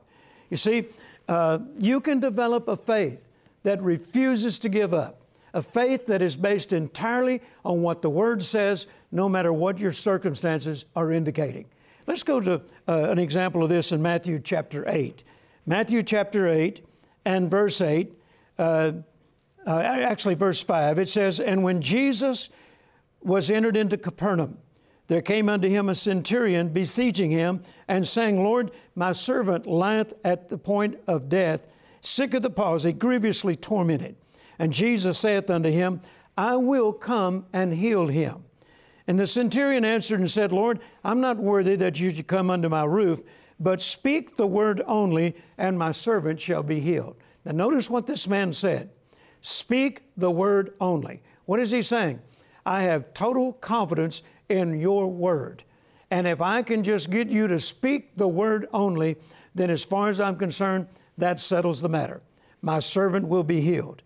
You 0.49 0.57
see, 0.57 0.85
uh, 1.27 1.59
you 1.79 1.99
can 1.99 2.19
develop 2.19 2.67
a 2.67 2.77
faith 2.77 3.27
that 3.63 3.81
refuses 3.81 4.59
to 4.59 4.69
give 4.69 4.93
up, 4.93 5.21
a 5.53 5.61
faith 5.61 6.05
that 6.07 6.21
is 6.21 6.37
based 6.37 6.73
entirely 6.73 7.41
on 7.65 7.81
what 7.81 8.01
the 8.01 8.09
Word 8.09 8.41
says, 8.41 8.87
no 9.11 9.27
matter 9.27 9.51
what 9.51 9.79
your 9.79 9.91
circumstances 9.91 10.85
are 10.95 11.11
indicating. 11.11 11.65
Let's 12.05 12.23
go 12.23 12.39
to 12.39 12.61
uh, 12.87 13.07
an 13.09 13.19
example 13.19 13.63
of 13.63 13.69
this 13.69 13.91
in 13.91 14.01
Matthew 14.01 14.39
chapter 14.39 14.85
8. 14.87 15.23
Matthew 15.65 16.03
chapter 16.03 16.47
8 16.47 16.85
and 17.25 17.51
verse 17.51 17.81
8, 17.81 18.13
uh, 18.57 18.93
uh, 19.65 19.79
actually, 19.81 20.35
verse 20.35 20.63
5, 20.63 20.97
it 20.97 21.09
says, 21.09 21.41
And 21.41 21.61
when 21.61 21.81
Jesus 21.81 22.49
was 23.21 23.51
entered 23.51 23.75
into 23.75 23.97
Capernaum, 23.97 24.57
there 25.07 25.21
came 25.21 25.49
unto 25.49 25.67
him 25.69 25.89
a 25.89 25.95
centurion 25.95 26.69
beseeching 26.69 27.31
him 27.31 27.61
and 27.87 28.07
saying, 28.07 28.43
Lord, 28.43 28.71
my 28.95 29.13
servant 29.13 29.65
lieth 29.65 30.13
at 30.23 30.49
the 30.49 30.57
point 30.57 30.99
of 31.07 31.29
death 31.29 31.67
sick 32.01 32.33
of 32.33 32.41
the 32.41 32.49
palsy, 32.49 32.93
grievously 32.93 33.55
tormented. 33.55 34.15
And 34.59 34.73
Jesus 34.73 35.19
saith 35.19 35.49
unto 35.49 35.69
him, 35.69 36.01
I 36.37 36.55
will 36.57 36.93
come 36.93 37.45
and 37.53 37.73
heal 37.73 38.07
him. 38.07 38.45
And 39.07 39.19
the 39.19 39.27
centurion 39.27 39.85
answered 39.85 40.19
and 40.19 40.29
said, 40.29 40.51
Lord, 40.51 40.79
I'm 41.03 41.21
not 41.21 41.37
worthy 41.37 41.75
that 41.77 41.99
you 41.99 42.11
should 42.11 42.27
come 42.27 42.49
under 42.49 42.69
my 42.69 42.83
roof, 42.83 43.21
but 43.59 43.81
speak 43.81 44.35
the 44.35 44.47
word 44.47 44.81
only, 44.85 45.35
and 45.57 45.79
my 45.79 45.91
servant 45.91 46.39
shall 46.39 46.63
be 46.63 46.79
healed. 46.79 47.15
Now, 47.45 47.53
notice 47.53 47.89
what 47.89 48.07
this 48.07 48.27
man 48.27 48.51
said 48.51 48.89
Speak 49.41 50.03
the 50.17 50.31
word 50.31 50.73
only. 50.81 51.21
What 51.45 51.59
is 51.59 51.71
he 51.71 51.81
saying? 51.81 52.19
I 52.65 52.81
have 52.81 53.13
total 53.13 53.53
confidence 53.53 54.23
in 54.49 54.79
your 54.79 55.07
word. 55.07 55.63
And 56.09 56.27
if 56.27 56.41
I 56.41 56.61
can 56.61 56.83
just 56.83 57.09
get 57.09 57.29
you 57.29 57.47
to 57.47 57.59
speak 57.59 58.15
the 58.15 58.27
word 58.27 58.67
only, 58.73 59.17
then 59.55 59.69
as 59.69 59.83
far 59.83 60.09
as 60.09 60.19
I'm 60.19 60.37
concerned, 60.37 60.87
that 61.17 61.39
settles 61.39 61.81
the 61.81 61.89
matter. 61.89 62.21
My 62.61 62.79
servant 62.79 63.27
will 63.27 63.43
be 63.43 63.61
healed. 63.61 64.03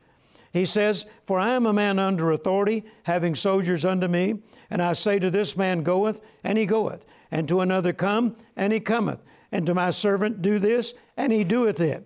He 0.51 0.65
says, 0.65 1.05
For 1.25 1.39
I 1.39 1.51
am 1.51 1.65
a 1.65 1.73
man 1.73 1.99
under 1.99 2.31
authority, 2.31 2.83
having 3.03 3.35
soldiers 3.35 3.85
under 3.85 4.07
me, 4.07 4.39
and 4.69 4.81
I 4.81 4.93
say 4.93 5.19
to 5.19 5.29
this 5.29 5.55
man, 5.55 5.83
Goeth, 5.83 6.21
and 6.43 6.57
he 6.57 6.65
goeth, 6.65 7.05
and 7.29 7.47
to 7.47 7.61
another, 7.61 7.93
Come, 7.93 8.35
and 8.55 8.73
he 8.73 8.79
cometh, 8.79 9.21
and 9.51 9.65
to 9.65 9.73
my 9.73 9.91
servant, 9.91 10.41
Do 10.41 10.59
this, 10.59 10.93
and 11.15 11.31
he 11.31 11.43
doeth 11.43 11.79
it. 11.79 12.05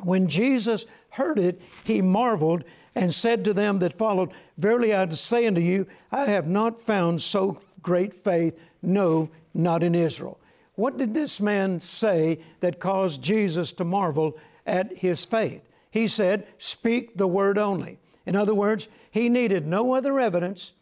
When 0.00 0.28
Jesus 0.28 0.86
heard 1.10 1.38
it, 1.38 1.60
he 1.84 2.00
marveled 2.00 2.64
and 2.96 3.12
said 3.12 3.44
to 3.44 3.52
them 3.52 3.78
that 3.80 3.92
followed, 3.92 4.32
Verily 4.56 4.94
I 4.94 5.06
say 5.10 5.46
unto 5.46 5.60
you, 5.60 5.86
I 6.10 6.24
have 6.24 6.48
not 6.48 6.80
found 6.80 7.20
so 7.20 7.58
great 7.82 8.14
faith, 8.14 8.58
no, 8.82 9.28
not 9.54 9.82
in 9.82 9.94
Israel. 9.94 10.40
What 10.74 10.96
did 10.96 11.12
this 11.12 11.40
man 11.40 11.78
say 11.78 12.40
that 12.60 12.80
caused 12.80 13.22
Jesus 13.22 13.70
to 13.72 13.84
marvel 13.84 14.38
at 14.66 14.96
his 14.96 15.24
faith? 15.26 15.68
He 15.90 16.06
said, 16.06 16.46
Speak 16.56 17.16
the 17.16 17.28
word 17.28 17.58
only. 17.58 17.98
In 18.24 18.34
other 18.34 18.54
words, 18.54 18.88
he 19.10 19.28
needed 19.28 19.66
no 19.66 19.94
other 19.94 20.18
evidence. 20.18 20.72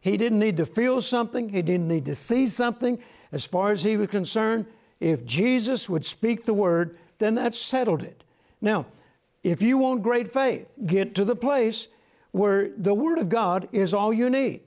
He 0.00 0.16
didn't 0.18 0.38
need 0.38 0.58
to 0.58 0.66
feel 0.66 1.00
something, 1.00 1.48
he 1.48 1.62
didn't 1.62 1.88
need 1.88 2.04
to 2.04 2.14
see 2.14 2.46
something. 2.46 2.98
As 3.32 3.46
far 3.46 3.72
as 3.72 3.82
he 3.82 3.96
was 3.96 4.08
concerned, 4.08 4.66
if 5.00 5.24
Jesus 5.24 5.88
would 5.88 6.04
speak 6.04 6.44
the 6.44 6.54
word, 6.54 6.98
then 7.16 7.34
that 7.36 7.54
settled 7.54 8.02
it. 8.02 8.24
Now, 8.60 8.84
if 9.42 9.62
you 9.62 9.78
want 9.78 10.02
great 10.02 10.32
faith, 10.32 10.76
get 10.84 11.14
to 11.16 11.24
the 11.24 11.36
place 11.36 11.88
where 12.30 12.70
the 12.76 12.94
Word 12.94 13.18
of 13.18 13.28
God 13.28 13.68
is 13.72 13.92
all 13.92 14.12
you 14.12 14.30
need. 14.30 14.60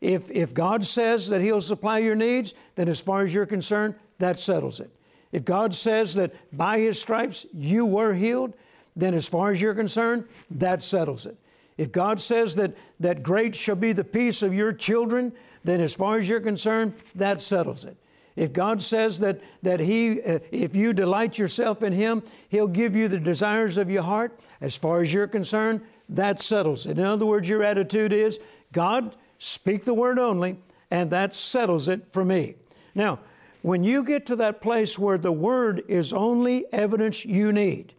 If, 0.00 0.30
if 0.30 0.52
God 0.52 0.84
says 0.84 1.28
that 1.30 1.40
He'll 1.40 1.60
supply 1.60 1.98
your 1.98 2.14
needs, 2.14 2.54
then 2.74 2.88
as 2.88 3.00
far 3.00 3.22
as 3.22 3.34
you're 3.34 3.46
concerned, 3.46 3.94
that 4.18 4.38
settles 4.38 4.80
it. 4.80 4.90
If 5.32 5.44
God 5.44 5.74
says 5.74 6.14
that 6.14 6.32
by 6.56 6.78
His 6.78 7.00
stripes 7.00 7.46
you 7.52 7.86
were 7.86 8.14
healed, 8.14 8.54
then 8.94 9.14
as 9.14 9.28
far 9.28 9.50
as 9.50 9.60
you're 9.60 9.74
concerned, 9.74 10.24
that 10.50 10.82
settles 10.82 11.26
it. 11.26 11.36
If 11.76 11.90
God 11.90 12.20
says 12.20 12.54
that, 12.56 12.76
that 13.00 13.22
great 13.22 13.56
shall 13.56 13.76
be 13.76 13.92
the 13.92 14.04
peace 14.04 14.42
of 14.42 14.54
your 14.54 14.72
children, 14.72 15.32
then 15.64 15.80
as 15.80 15.94
far 15.94 16.18
as 16.18 16.28
you're 16.28 16.40
concerned, 16.40 16.94
that 17.16 17.40
settles 17.40 17.84
it. 17.84 17.96
If 18.36 18.52
God 18.52 18.82
says 18.82 19.20
that, 19.20 19.40
that 19.62 19.80
He, 19.80 20.20
uh, 20.22 20.40
if 20.50 20.74
you 20.74 20.92
delight 20.92 21.38
yourself 21.38 21.82
in 21.82 21.92
Him, 21.92 22.22
He'll 22.48 22.66
give 22.66 22.96
you 22.96 23.08
the 23.08 23.20
desires 23.20 23.78
of 23.78 23.90
your 23.90 24.02
heart, 24.02 24.38
as 24.60 24.74
far 24.74 25.02
as 25.02 25.12
you're 25.12 25.28
concerned, 25.28 25.82
that 26.08 26.40
settles 26.40 26.86
it. 26.86 26.98
In 26.98 27.04
other 27.04 27.26
words, 27.26 27.48
your 27.48 27.62
attitude 27.62 28.12
is, 28.12 28.40
God, 28.72 29.16
speak 29.38 29.84
the 29.84 29.94
word 29.94 30.18
only, 30.18 30.58
and 30.90 31.10
that 31.10 31.34
settles 31.34 31.88
it 31.88 32.12
for 32.12 32.24
me. 32.24 32.56
Now, 32.94 33.20
when 33.62 33.82
you 33.82 34.04
get 34.04 34.26
to 34.26 34.36
that 34.36 34.60
place 34.60 34.98
where 34.98 35.16
the 35.16 35.32
Word 35.32 35.84
is 35.88 36.12
only 36.12 36.66
evidence 36.70 37.24
you 37.24 37.50
need, 37.50 37.94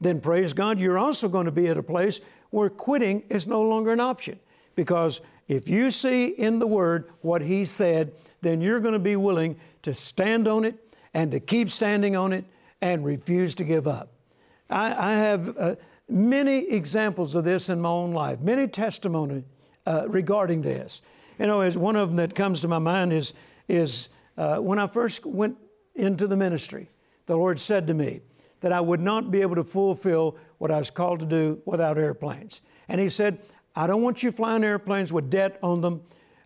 then 0.00 0.18
praise 0.20 0.54
God, 0.54 0.78
you're 0.78 0.96
also 0.96 1.28
going 1.28 1.44
to 1.44 1.52
be 1.52 1.68
at 1.68 1.76
a 1.76 1.82
place 1.82 2.22
where 2.48 2.70
quitting 2.70 3.22
is 3.28 3.46
no 3.46 3.60
longer 3.60 3.92
an 3.92 4.00
option. 4.00 4.40
Because 4.74 5.20
if 5.46 5.68
you 5.68 5.90
see 5.90 6.28
in 6.28 6.58
the 6.58 6.66
Word 6.66 7.10
what 7.20 7.42
He 7.42 7.66
said, 7.66 8.12
then 8.44 8.60
you're 8.60 8.80
going 8.80 8.92
to 8.92 8.98
be 9.00 9.16
willing 9.16 9.56
to 9.82 9.94
stand 9.94 10.46
on 10.46 10.64
it 10.64 10.76
and 11.12 11.32
to 11.32 11.40
keep 11.40 11.70
standing 11.70 12.14
on 12.14 12.32
it 12.32 12.44
and 12.80 13.04
refuse 13.04 13.54
to 13.56 13.64
give 13.64 13.86
up. 13.86 14.12
I, 14.70 15.12
I 15.12 15.14
have 15.14 15.56
uh, 15.58 15.74
many 16.08 16.70
examples 16.70 17.34
of 17.34 17.44
this 17.44 17.68
in 17.68 17.80
my 17.80 17.88
own 17.88 18.12
life, 18.12 18.40
many 18.40 18.68
testimony 18.68 19.44
uh, 19.86 20.06
regarding 20.08 20.62
this. 20.62 21.02
You 21.38 21.46
know, 21.46 21.62
as 21.62 21.76
one 21.76 21.96
of 21.96 22.08
them 22.08 22.16
that 22.16 22.34
comes 22.34 22.60
to 22.60 22.68
my 22.68 22.78
mind 22.78 23.12
is, 23.12 23.34
is 23.68 24.08
uh, 24.36 24.58
when 24.58 24.78
I 24.78 24.86
first 24.86 25.26
went 25.26 25.56
into 25.94 26.26
the 26.26 26.36
ministry, 26.36 26.90
the 27.26 27.36
Lord 27.36 27.58
said 27.58 27.86
to 27.86 27.94
me 27.94 28.20
that 28.60 28.72
I 28.72 28.80
would 28.80 29.00
not 29.00 29.30
be 29.30 29.42
able 29.42 29.56
to 29.56 29.64
fulfill 29.64 30.36
what 30.58 30.70
I 30.70 30.78
was 30.78 30.90
called 30.90 31.20
to 31.20 31.26
do 31.26 31.62
without 31.64 31.98
airplanes. 31.98 32.60
And 32.88 33.00
He 33.00 33.08
said, 33.08 33.42
I 33.76 33.86
don't 33.86 34.02
want 34.02 34.22
you 34.22 34.30
flying 34.30 34.64
airplanes 34.64 35.12
with 35.12 35.30
debt 35.30 35.58
on 35.62 35.80
them. 35.80 36.02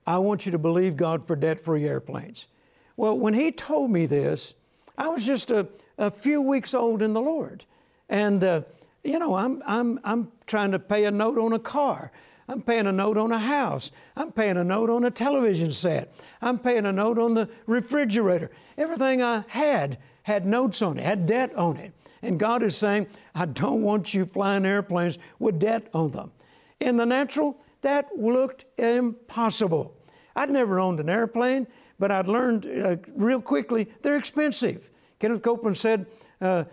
I 0.09 0.17
want 0.17 0.47
you 0.47 0.53
to 0.53 0.59
believe 0.59 0.97
God 0.97 1.27
for 1.27 1.37
debt 1.37 1.61
free 1.61 1.87
airplanes. 1.87 2.49
Well, 2.97 3.19
when 3.19 3.35
He 3.35 3.53
told 3.53 3.91
me 3.91 4.07
this, 4.07 4.55
I 4.97 5.09
was 5.09 5.27
just 5.27 5.51
a, 5.51 5.69
a 5.99 6.11
few 6.11 6.41
weeks 6.41 6.73
old 6.73 7.03
in 7.03 7.13
the 7.13 7.21
Lord. 7.21 7.67
And, 8.09 8.43
uh, 8.43 8.63
you 9.05 9.19
know, 9.19 9.35
I'm, 9.35 9.63
I'm, 9.67 10.01
I'm 10.05 10.33
trying 10.47 10.71
to 10.71 10.79
pay 10.79 11.05
a 11.05 11.11
note 11.11 11.37
on 11.37 11.53
a 11.53 11.59
car. 11.59 12.11
I'm 12.49 12.63
paying 12.63 12.87
a 12.87 12.93
note 12.93 13.19
on 13.19 13.33
a 13.33 13.39
house. 13.39 13.93
I'm 14.17 14.33
paying 14.33 14.57
a 14.57 14.65
note 14.65 14.89
on 14.89 15.05
a 15.05 15.11
television 15.11 15.73
set. 15.73 16.15
I'm 16.41 16.59
paying 16.59 16.87
a 16.87 16.93
note 16.93 17.19
on 17.19 17.35
the 17.35 17.51
refrigerator. 17.67 18.51
Everything 18.79 19.21
I 19.21 19.45
had 19.49 19.99
had 20.23 20.47
notes 20.47 20.81
on 20.81 20.99
it, 20.99 21.05
had 21.05 21.27
debt 21.27 21.55
on 21.55 21.77
it. 21.77 21.93
And 22.23 22.41
God 22.41 22.63
is 22.63 22.79
saying, 22.79 23.09
I 23.35 23.45
don't 23.45 23.83
want 23.83 24.15
you 24.15 24.25
flying 24.25 24.65
airplanes 24.65 25.19
with 25.39 25.59
debt 25.59 25.91
on 25.93 26.13
them. 26.13 26.33
In 26.81 26.97
the 26.97 27.05
natural, 27.05 27.61
that 27.83 28.09
looked 28.17 28.65
impossible. 28.79 29.95
I'd 30.37 30.51
never 30.51 30.79
owned 30.81 31.01
an 31.01 31.09
airplane, 31.09 31.67
but 31.99 32.11
I'd 32.11 32.29
learned 32.29 32.67
uh, 32.67 32.97
real 33.15 33.41
quickly 33.41 33.89
they're 34.03 34.17
expensive. 34.17 34.91
Kenneth 35.19 35.43
Copeland 35.43 35.77
said, 35.77 36.07
uh, 36.41 36.65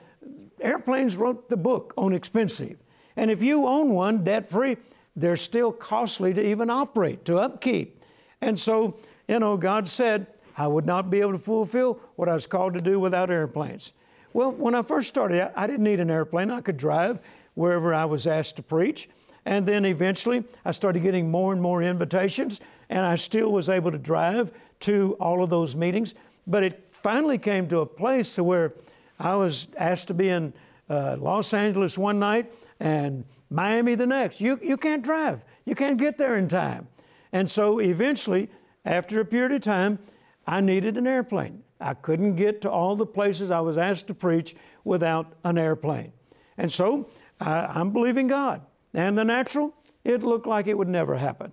airplanes 0.62 1.18
wrote 1.18 1.50
the 1.50 1.58
book 1.58 1.94
on 1.98 2.14
expensive. 2.14 2.82
And 3.16 3.32
if 3.32 3.42
you 3.42 3.66
own 3.66 3.90
one 3.90 4.24
debt 4.24 4.48
free, 4.48 4.78
they're 5.16 5.38
still 5.38 5.72
costly 5.72 6.34
to 6.34 6.46
even 6.46 6.70
operate, 6.70 7.26
to 7.26 7.38
upkeep. 7.38 8.04
And 8.42 8.60
so, 8.60 8.98
you 9.28 9.40
know, 9.40 9.58
God 9.58 9.88
said, 9.88 10.28
I 10.58 10.68
would 10.68 10.86
not 10.86 11.10
be 11.10 11.22
able 11.22 11.34
to 11.34 11.38
fulfill 11.38 12.00
what 12.16 12.30
I 12.30 12.34
was 12.34 12.48
called 12.48 12.74
to 12.74 12.82
do 12.82 13.00
without 13.00 13.30
airplanes. 13.30 13.94
Well, 14.34 14.52
when 14.52 14.76
I 14.76 14.82
first 14.82 15.08
started, 15.08 15.52
I 15.58 15.68
didn't 15.68 15.84
need 15.84 16.00
an 16.00 16.12
airplane. 16.12 16.52
I 16.52 16.62
could 16.62 16.78
drive 16.78 17.22
wherever 17.54 17.94
I 17.94 18.06
was 18.06 18.28
asked 18.28 18.58
to 18.58 18.64
preach. 18.64 19.10
And 19.46 19.66
then 19.66 19.86
eventually, 19.86 20.44
I 20.66 20.72
started 20.72 21.04
getting 21.04 21.30
more 21.30 21.54
and 21.54 21.62
more 21.62 21.82
invitations, 21.82 22.60
and 22.89 23.06
I 23.06 23.15
still 23.15 23.51
was 23.51 23.70
able 23.70 23.92
to 23.92 23.98
drive 23.98 24.51
to 24.82 25.15
all 25.20 25.44
of 25.44 25.50
those 25.50 25.75
meetings. 25.75 26.15
But 26.48 26.63
it 26.63 26.89
finally 26.92 27.38
came 27.38 27.68
to 27.70 27.80
a 27.80 27.86
place 27.86 28.36
to 28.36 28.44
where 28.44 28.74
I 29.20 29.36
was 29.36 29.68
asked 29.77 30.08
to 30.10 30.13
be 30.13 30.30
in 30.30 30.54
uh, 30.89 31.18
Los 31.20 31.54
Angeles 31.54 31.98
one 31.98 32.20
night 32.20 32.54
and 32.80 33.25
Miami 33.50 33.96
the 33.96 34.08
next. 34.08 34.42
You, 34.42 34.60
you 34.62 34.77
can't 34.77 35.04
drive, 35.04 35.44
you 35.65 35.75
can't 35.75 35.98
get 35.98 36.18
there 36.18 36.38
in 36.38 36.48
time. 36.48 36.88
And 37.32 37.50
so 37.50 37.80
eventually, 37.80 38.50
after 38.86 39.20
a 39.20 39.25
period 39.25 39.51
of 39.51 39.62
time, 39.62 40.00
I 40.48 40.62
needed 40.62 40.98
an 40.98 41.08
airplane. 41.08 41.63
I 41.80 41.94
couldn't 41.94 42.36
get 42.36 42.62
to 42.62 42.72
all 42.72 42.96
the 42.96 43.06
places 43.06 43.51
I 43.51 43.60
was 43.60 43.77
asked 43.77 44.08
to 44.08 44.13
preach 44.13 44.56
without 44.84 45.34
an 45.44 45.58
airplane. 45.58 46.13
And 46.58 46.72
so 46.72 47.10
I'm 47.39 47.92
believing 47.92 48.27
God. 48.27 48.62
And 48.94 49.18
the 49.18 49.25
natural, 49.25 49.74
it 50.04 50.24
looked 50.24 50.48
like 50.48 50.68
it 50.68 50.77
would 50.77 50.88
never 50.88 51.15
happen. 51.15 51.51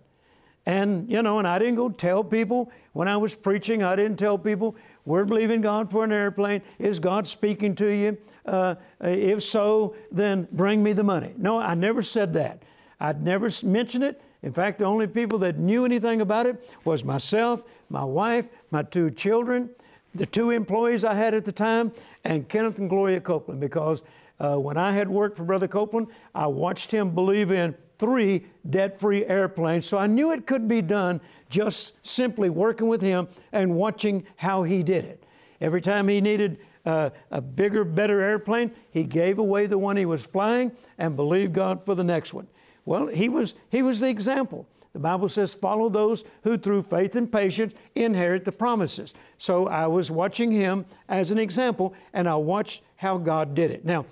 And, 0.66 1.10
you 1.10 1.22
know, 1.22 1.38
and 1.38 1.48
I 1.48 1.58
didn't 1.58 1.74
go 1.74 1.88
tell 1.88 2.22
people 2.22 2.70
when 2.92 3.08
I 3.08 3.16
was 3.16 3.34
preaching, 3.34 3.82
I 3.82 3.96
didn't 3.96 4.18
tell 4.18 4.38
people, 4.38 4.76
we're 5.04 5.24
believing 5.24 5.60
God 5.60 5.90
for 5.90 6.04
an 6.04 6.12
airplane. 6.12 6.62
Is 6.78 7.00
God 7.00 7.26
speaking 7.26 7.74
to 7.76 7.88
you? 7.88 8.18
Uh, 8.46 8.76
if 9.00 9.42
so, 9.42 9.96
then 10.12 10.46
bring 10.52 10.82
me 10.82 10.92
the 10.92 11.02
money. 11.02 11.34
No, 11.36 11.58
I 11.58 11.74
never 11.74 12.02
said 12.02 12.34
that. 12.34 12.62
I'd 13.00 13.22
never 13.22 13.48
mentioned 13.64 14.04
it. 14.04 14.22
In 14.42 14.52
fact, 14.52 14.78
the 14.78 14.84
only 14.84 15.06
people 15.06 15.38
that 15.40 15.58
knew 15.58 15.84
anything 15.84 16.20
about 16.20 16.46
it 16.46 16.74
was 16.84 17.04
myself, 17.04 17.64
my 17.88 18.04
wife, 18.04 18.48
my 18.70 18.82
two 18.82 19.10
children, 19.10 19.70
the 20.14 20.26
two 20.26 20.50
employees 20.50 21.04
I 21.04 21.14
had 21.14 21.34
at 21.34 21.44
the 21.44 21.52
time, 21.52 21.92
and 22.24 22.48
Kenneth 22.48 22.78
and 22.78 22.88
Gloria 22.88 23.20
Copeland, 23.20 23.60
because 23.60 24.04
uh, 24.38 24.56
when 24.56 24.76
I 24.76 24.92
had 24.92 25.08
worked 25.08 25.36
for 25.36 25.44
Brother 25.44 25.68
Copeland, 25.68 26.08
I 26.34 26.46
watched 26.46 26.92
him 26.92 27.10
believe 27.10 27.50
in 27.50 27.74
three 28.02 28.44
debt 28.68 28.98
free 28.98 29.24
airplanes. 29.24 29.86
So 29.86 29.96
I 29.96 30.08
knew 30.08 30.32
it 30.32 30.44
could 30.44 30.66
be 30.66 30.82
done 30.82 31.20
just 31.48 32.04
simply 32.04 32.50
working 32.50 32.88
with 32.88 33.00
him 33.00 33.28
and 33.52 33.76
watching 33.76 34.26
how 34.34 34.64
he 34.64 34.82
did 34.82 35.04
it. 35.04 35.22
Every 35.60 35.80
time 35.80 36.08
he 36.08 36.20
needed 36.20 36.58
uh, 36.84 37.10
a 37.30 37.40
bigger, 37.40 37.84
better 37.84 38.20
airplane, 38.20 38.72
he 38.90 39.04
gave 39.04 39.38
away 39.38 39.66
the 39.66 39.78
one 39.78 39.96
he 39.96 40.04
was 40.04 40.26
flying 40.26 40.72
and 40.98 41.14
believed 41.14 41.52
God 41.52 41.84
for 41.84 41.94
the 41.94 42.02
next 42.02 42.34
one. 42.34 42.48
Well, 42.84 43.06
he 43.06 43.28
was, 43.28 43.54
he 43.70 43.82
was 43.82 44.00
the 44.00 44.08
example. 44.08 44.66
The 44.94 44.98
Bible 44.98 45.28
says, 45.28 45.54
follow 45.54 45.88
those 45.88 46.24
who 46.42 46.58
through 46.58 46.82
faith 46.82 47.14
and 47.14 47.30
patience 47.30 47.72
inherit 47.94 48.44
the 48.44 48.50
promises. 48.50 49.14
So 49.38 49.68
I 49.68 49.86
was 49.86 50.10
watching 50.10 50.50
him 50.50 50.86
as 51.08 51.30
an 51.30 51.38
example, 51.38 51.94
and 52.12 52.28
I 52.28 52.34
watched 52.34 52.82
how 52.96 53.18
God 53.18 53.54
did 53.54 53.70
it. 53.70 53.84
Now, 53.84 54.06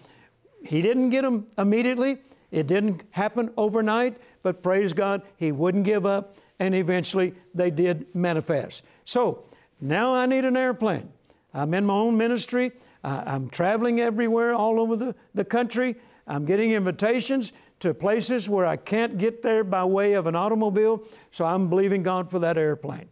he 0.65 0.81
didn't 0.81 1.11
get 1.11 1.23
them 1.23 1.49
immediately. 1.59 2.19
It 2.51 2.67
didn't 2.67 3.03
happen 3.11 3.53
overnight, 3.57 4.17
but 4.43 4.63
praise 4.63 4.93
God, 4.93 5.23
he 5.37 5.53
wouldn't 5.53 5.85
give 5.85 6.05
up, 6.05 6.35
and 6.59 6.75
eventually 6.75 7.35
they 7.55 7.71
did 7.71 8.15
manifest. 8.15 8.85
So 9.05 9.47
now 9.81 10.15
I 10.15 10.27
need 10.27 10.45
an 10.45 10.57
airplane. 10.57 11.11
I'm 11.55 11.75
in 11.75 11.85
my 11.85 11.95
own 11.95 12.17
ministry. 12.17 12.73
I'm 13.03 13.49
traveling 13.49 14.01
everywhere, 14.01 14.55
all 14.55 14.81
over 14.81 14.97
the, 14.97 15.15
the 15.35 15.45
country. 15.45 15.97
I'm 16.27 16.45
getting 16.45 16.73
invitations 16.73 17.53
to 17.81 17.95
places 17.95 18.49
where 18.49 18.67
I 18.67 18.77
can't 18.77 19.17
get 19.17 19.43
there 19.43 19.65
by 19.65 19.85
way 19.85 20.13
of 20.13 20.27
an 20.27 20.37
automobile, 20.37 21.05
so 21.31 21.47
I'm 21.47 21.69
believing 21.69 22.03
God 22.03 22.31
for 22.31 22.39
that 22.41 22.59
airplane. 22.59 23.09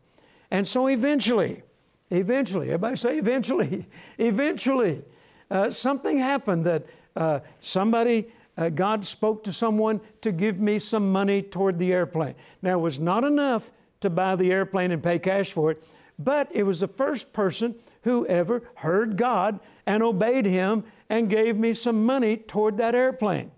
And 0.51 0.69
so 0.69 0.89
eventually, 0.89 1.63
eventually, 2.11 2.69
everybody 2.69 2.97
say 2.97 3.19
eventually, 3.19 3.87
eventually, 4.19 5.05
uh, 5.51 5.71
something 5.71 6.19
happened 6.19 6.67
that 6.67 6.87
uh, 7.17 7.41
somebody 7.61 8.29
uh, 8.59 8.69
God 8.71 9.07
spoke 9.07 9.45
to 9.45 9.53
someone 9.53 10.01
to 10.21 10.33
give 10.33 10.61
me 10.61 10.81
some 10.81 11.13
money 11.13 11.43
toward 11.43 11.79
the 11.79 11.93
airplane. 11.93 12.35
Now, 12.61 12.79
it 12.79 12.83
was 12.83 12.99
not 12.99 13.23
enough 13.23 13.71
to 14.01 14.11
buy 14.11 14.35
the 14.35 14.51
airplane 14.51 14.91
and 14.91 15.03
pay 15.03 15.21
cash 15.21 15.53
for 15.53 15.71
it, 15.71 15.85
but 16.19 16.51
it 16.53 16.65
was 16.65 16.81
the 16.81 16.89
first 16.89 17.33
person 17.33 17.77
who 18.03 18.27
ever 18.27 18.65
heard 18.75 19.17
God 19.17 19.61
and 19.87 20.03
obeyed 20.03 20.45
Him 20.45 20.85
and 21.09 21.31
gave 21.31 21.57
me 21.57 21.73
some 21.73 22.05
money 22.05 22.37
toward 22.37 22.79
that 22.79 22.97
airplane. 22.97 23.53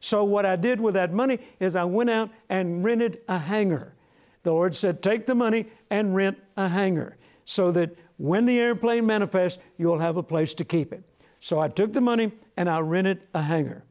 So, 0.00 0.24
what 0.24 0.46
I 0.46 0.56
did 0.56 0.80
with 0.80 0.94
that 0.94 1.12
money 1.12 1.38
is 1.60 1.76
I 1.76 1.84
went 1.84 2.08
out 2.08 2.30
and 2.48 2.82
rented 2.82 3.20
a 3.28 3.38
hangar. 3.38 3.94
The 4.42 4.52
Lord 4.52 4.74
said, 4.74 5.02
Take 5.02 5.26
the 5.26 5.34
money 5.34 5.66
and 5.90 6.14
rent 6.14 6.38
a 6.56 6.68
hangar 6.68 7.18
so 7.44 7.72
that 7.72 7.94
when 8.16 8.46
the 8.46 8.58
airplane 8.58 9.04
manifests, 9.04 9.62
you'll 9.76 9.98
have 9.98 10.16
a 10.16 10.22
place 10.22 10.54
to 10.54 10.64
keep 10.64 10.94
it. 10.94 11.02
So, 11.40 11.60
I 11.60 11.68
took 11.68 11.92
the 11.92 12.00
money 12.00 12.32
and 12.56 12.70
I 12.70 12.80
rented 12.80 13.22
a 13.34 13.42
hangar. 13.42 13.85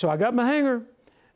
So 0.00 0.08
I 0.08 0.16
got 0.16 0.32
my 0.32 0.46
hangar, 0.46 0.86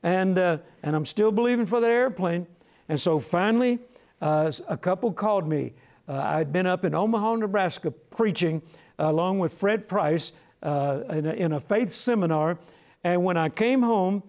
and, 0.03 0.39
uh, 0.39 0.57
and 0.83 0.97
I'm 0.97 1.05
still 1.05 1.31
believing 1.31 1.67
for 1.67 1.81
that 1.81 1.91
airplane. 1.91 2.47
And 2.89 2.99
so 2.99 3.19
finally, 3.19 3.79
uh, 4.23 4.51
a 4.67 4.77
couple 4.79 5.13
called 5.13 5.47
me. 5.47 5.75
Uh, 6.09 6.15
I'd 6.15 6.51
been 6.51 6.67
up 6.67 6.83
in 6.83 6.95
Omaha, 6.95 7.35
Nebraska, 7.35 7.91
preaching 7.91 8.63
along 8.99 9.39
with 9.39 9.53
Fred 9.53 9.87
Price 9.87 10.33
uh, 10.63 11.03
in 11.11 11.27
a, 11.27 11.33
in, 11.35 11.53
a, 11.53 11.61
faith 11.61 11.91
seminar. 11.91 12.59
And 13.05 13.23
when 13.23 13.37
I 13.37 13.51
came 13.51 13.83
home, 13.83 14.23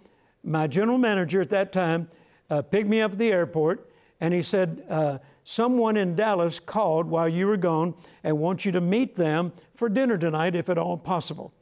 my 0.43 0.67
general 0.67 0.98
manager 0.98 1.39
at 1.39 1.50
that 1.52 1.71
time 1.71 2.10
uh, 2.50 2.62
picked 2.62 2.89
me 2.89 3.00
up 3.00 3.13
at 3.13 3.17
the 3.17 3.32
airport, 3.32 3.89
and 4.19 4.34
he 4.34 4.41
said, 4.41 4.84
uh, 4.89 5.19
Someone 5.45 5.95
in 5.95 6.13
Dallas 6.13 6.60
called 6.60 7.06
while 7.06 7.30
you 7.30 7.48
were 7.48 7.56
gone 7.56 7.95
and 8.21 8.38
wants 8.38 8.65
you 8.65 8.74
to 8.74 8.82
meet 8.82 9.15
them 9.15 9.54
for 9.74 9.88
dinner 9.88 10.17
tonight, 10.17 10.58
if 10.58 10.67
at 10.67 10.78
all 10.78 10.98
possible. 10.98 11.54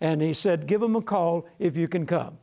And 0.00 0.22
he 0.22 0.32
said, 0.32 0.66
Give 0.66 0.80
them 0.80 0.96
a 0.96 1.02
call 1.02 1.46
if 1.58 1.76
you 1.76 1.88
can 1.88 2.06
come. 2.06 2.38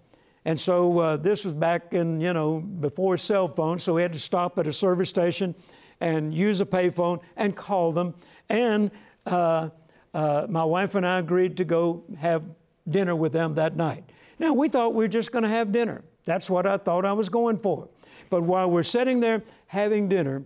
And 0.46 0.60
so 0.60 1.00
uh, 1.00 1.18
this 1.18 1.44
was 1.44 1.54
back 1.54 1.94
in, 1.94 2.22
you 2.22 2.32
know, 2.32 2.60
before 2.60 3.18
cell 3.18 3.48
phones, 3.48 3.82
so 3.84 3.96
we 3.96 4.04
had 4.04 4.14
to 4.14 4.20
stop 4.20 4.60
at 4.60 4.68
a 4.68 4.74
service 4.74 5.10
station 5.10 5.56
and 6.00 6.34
use 6.34 6.62
a 6.62 6.66
payphone 6.66 7.20
and 7.36 7.56
call 7.56 7.92
them. 7.92 8.14
And 8.50 8.92
uh, 9.26 9.70
uh, 10.14 10.46
my 10.48 10.64
wife 10.64 10.94
and 10.94 11.06
I 11.06 11.18
agreed 11.18 11.58
to 11.58 11.66
go 11.66 12.04
have 12.20 12.44
dinner 12.88 13.16
with 13.16 13.34
them 13.34 13.56
that 13.56 13.76
night. 13.76 14.04
Now, 14.38 14.54
we 14.54 14.70
thought 14.70 14.94
we 14.94 15.04
were 15.04 15.10
just 15.10 15.32
going 15.32 15.44
to 15.44 15.50
have 15.50 15.72
dinner. 15.72 16.04
That's 16.26 16.50
what 16.50 16.68
I 16.68 16.78
thought 16.78 17.06
I 17.06 17.14
was 17.14 17.30
going 17.30 17.58
for. 17.58 17.90
But 18.30 18.44
while 18.44 18.70
we're 18.70 18.84
sitting 18.84 19.20
there 19.20 19.44
having 19.68 20.10
dinner, 20.10 20.44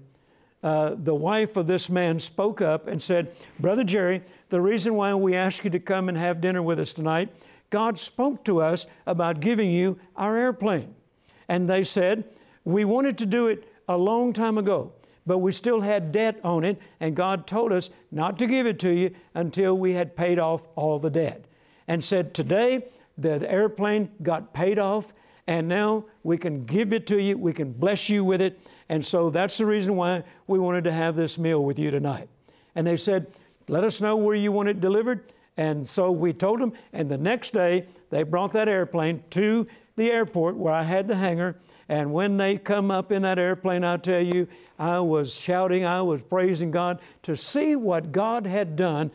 uh, 0.61 0.95
the 0.97 1.15
wife 1.15 1.55
of 1.57 1.67
this 1.67 1.89
man 1.89 2.19
spoke 2.19 2.61
up 2.61 2.87
and 2.87 3.01
said, 3.01 3.33
Brother 3.59 3.83
Jerry, 3.83 4.21
the 4.49 4.61
reason 4.61 4.95
why 4.95 5.13
we 5.13 5.35
ask 5.35 5.63
you 5.63 5.69
to 5.69 5.79
come 5.79 6.09
and 6.09 6.17
have 6.17 6.41
dinner 6.41 6.61
with 6.61 6.79
us 6.79 6.93
tonight, 6.93 7.29
God 7.69 7.97
spoke 7.97 8.43
to 8.45 8.61
us 8.61 8.87
about 9.05 9.39
giving 9.39 9.71
you 9.71 9.99
our 10.15 10.35
airplane. 10.35 10.95
And 11.47 11.69
they 11.69 11.83
said, 11.83 12.25
We 12.65 12.83
wanted 12.83 13.17
to 13.19 13.25
do 13.25 13.47
it 13.47 13.71
a 13.87 13.97
long 13.97 14.33
time 14.33 14.57
ago, 14.57 14.91
but 15.25 15.37
we 15.37 15.51
still 15.51 15.81
had 15.81 16.11
debt 16.11 16.39
on 16.43 16.63
it, 16.63 16.79
and 16.99 17.15
God 17.15 17.47
told 17.47 17.71
us 17.71 17.89
not 18.11 18.37
to 18.39 18.47
give 18.47 18.67
it 18.67 18.79
to 18.79 18.89
you 18.89 19.11
until 19.33 19.77
we 19.77 19.93
had 19.93 20.15
paid 20.15 20.39
off 20.39 20.63
all 20.75 20.99
the 20.99 21.09
debt. 21.09 21.45
And 21.87 22.03
said, 22.03 22.33
Today, 22.33 22.87
the 23.17 23.49
airplane 23.49 24.11
got 24.21 24.53
paid 24.53 24.77
off, 24.77 25.13
and 25.49 25.67
now 25.67 26.05
we 26.21 26.37
can 26.37 26.63
give 26.63 26.93
it 26.93 27.07
to 27.07 27.19
you, 27.19 27.35
we 27.35 27.53
can 27.53 27.71
bless 27.71 28.07
you 28.07 28.23
with 28.23 28.39
it, 28.39 28.61
and 28.87 29.03
so 29.03 29.31
that's 29.31 29.57
the 29.57 29.65
reason 29.65 29.95
why 29.95 30.23
we 30.45 30.59
wanted 30.59 30.83
to 30.83 30.91
have 30.91 31.15
this 31.15 31.39
meal 31.39 31.65
with 31.65 31.79
you 31.79 31.89
tonight. 31.89 32.29
And 32.75 32.85
they 32.85 32.95
said, 32.95 33.25
Let 33.67 33.83
us 33.83 33.99
know 33.99 34.15
where 34.15 34.35
you 34.35 34.51
want 34.51 34.69
it 34.69 34.79
delivered. 34.79 35.33
And 35.57 35.85
so 35.85 36.11
we 36.11 36.33
told 36.33 36.59
them, 36.59 36.73
and 36.93 37.09
the 37.09 37.17
next 37.17 37.51
day 37.51 37.87
they 38.11 38.21
brought 38.21 38.53
that 38.53 38.69
airplane 38.69 39.23
to 39.31 39.65
the 39.95 40.11
airport 40.11 40.55
where 40.55 40.71
I 40.71 40.83
had 40.83 41.07
the 41.07 41.15
hangar. 41.15 41.55
And 41.89 42.13
when 42.13 42.37
they 42.37 42.59
come 42.59 42.91
up 42.91 43.11
in 43.11 43.23
that 43.23 43.39
airplane, 43.39 43.83
I 43.83 43.97
tell 43.97 44.21
you, 44.21 44.47
I 44.77 44.99
was 44.99 45.33
shouting, 45.33 45.83
I 45.83 46.03
was 46.03 46.21
praising 46.21 46.69
God 46.69 46.99
to 47.23 47.35
see 47.35 47.75
what 47.75 48.11
God 48.11 48.45
had 48.45 48.75
done. 48.75 49.09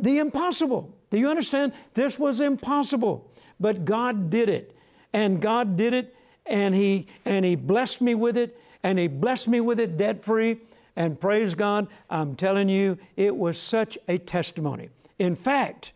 The 0.00 0.18
impossible. 0.18 0.92
Do 1.10 1.20
you 1.20 1.28
understand? 1.28 1.72
This 1.94 2.18
was 2.18 2.40
impossible, 2.40 3.30
but 3.60 3.84
God 3.84 4.28
did 4.28 4.48
it. 4.48 4.74
And 5.12 5.40
God 5.40 5.76
did 5.76 5.94
it 5.94 6.14
and 6.46 6.74
he 6.74 7.06
and 7.24 7.44
he 7.44 7.54
blessed 7.56 8.00
me 8.00 8.14
with 8.14 8.36
it 8.36 8.58
and 8.82 8.98
he 8.98 9.08
blessed 9.08 9.48
me 9.48 9.60
with 9.60 9.80
it 9.80 9.96
debt 9.96 10.22
free 10.22 10.58
and 10.96 11.18
praise 11.18 11.54
God 11.54 11.88
I'm 12.08 12.34
telling 12.34 12.68
you 12.68 12.98
it 13.16 13.36
was 13.36 13.58
such 13.58 13.98
a 14.08 14.18
testimony. 14.18 14.90
In 15.18 15.36
fact 15.36 15.92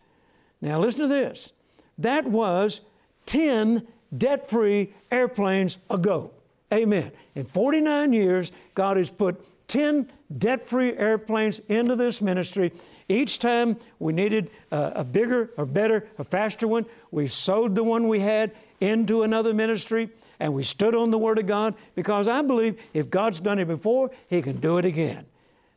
now 0.61 0.81
listen 0.81 1.03
to 1.03 1.09
this. 1.09 1.53
That 1.98 2.27
was 2.27 2.81
10 3.27 3.87
debt 4.16 4.48
free 4.48 4.92
airplanes 5.11 5.79
ago. 5.90 6.31
Amen. 6.72 7.12
In 7.35 7.44
49 7.44 8.12
years 8.12 8.53
God 8.74 8.96
has 8.96 9.11
put 9.11 9.44
10 9.68 10.11
debt 10.37 10.64
free 10.64 10.97
airplanes 10.97 11.61
into 11.68 11.97
this 11.97 12.20
ministry 12.20 12.73
each 13.09 13.38
time 13.38 13.77
we 13.99 14.12
needed 14.12 14.51
a, 14.70 15.05
bigger 15.05 15.51
or 15.57 15.66
better, 15.66 16.09
a 16.18 16.25
faster 16.25 16.66
one, 16.66 16.87
we 17.11 17.27
sold 17.27 17.75
the 17.75 17.85
one 17.85 18.09
we 18.09 18.20
had 18.20 18.53
into 18.81 19.23
another 19.23 19.53
ministry 19.53 20.09
and 20.40 20.53
we 20.55 20.62
stood 20.62 20.94
on 20.94 21.11
the 21.11 21.18
Word 21.18 21.38
of 21.38 21.47
God 21.47 21.75
because 21.94 22.29
I 22.29 22.42
believe 22.42 22.81
if 22.92 23.11
God's 23.11 23.40
done 23.40 23.59
it 23.59 23.68
before, 23.68 24.11
He 24.29 24.42
can 24.42 24.57
do 24.59 24.79
it 24.79 24.85
again. 24.85 25.27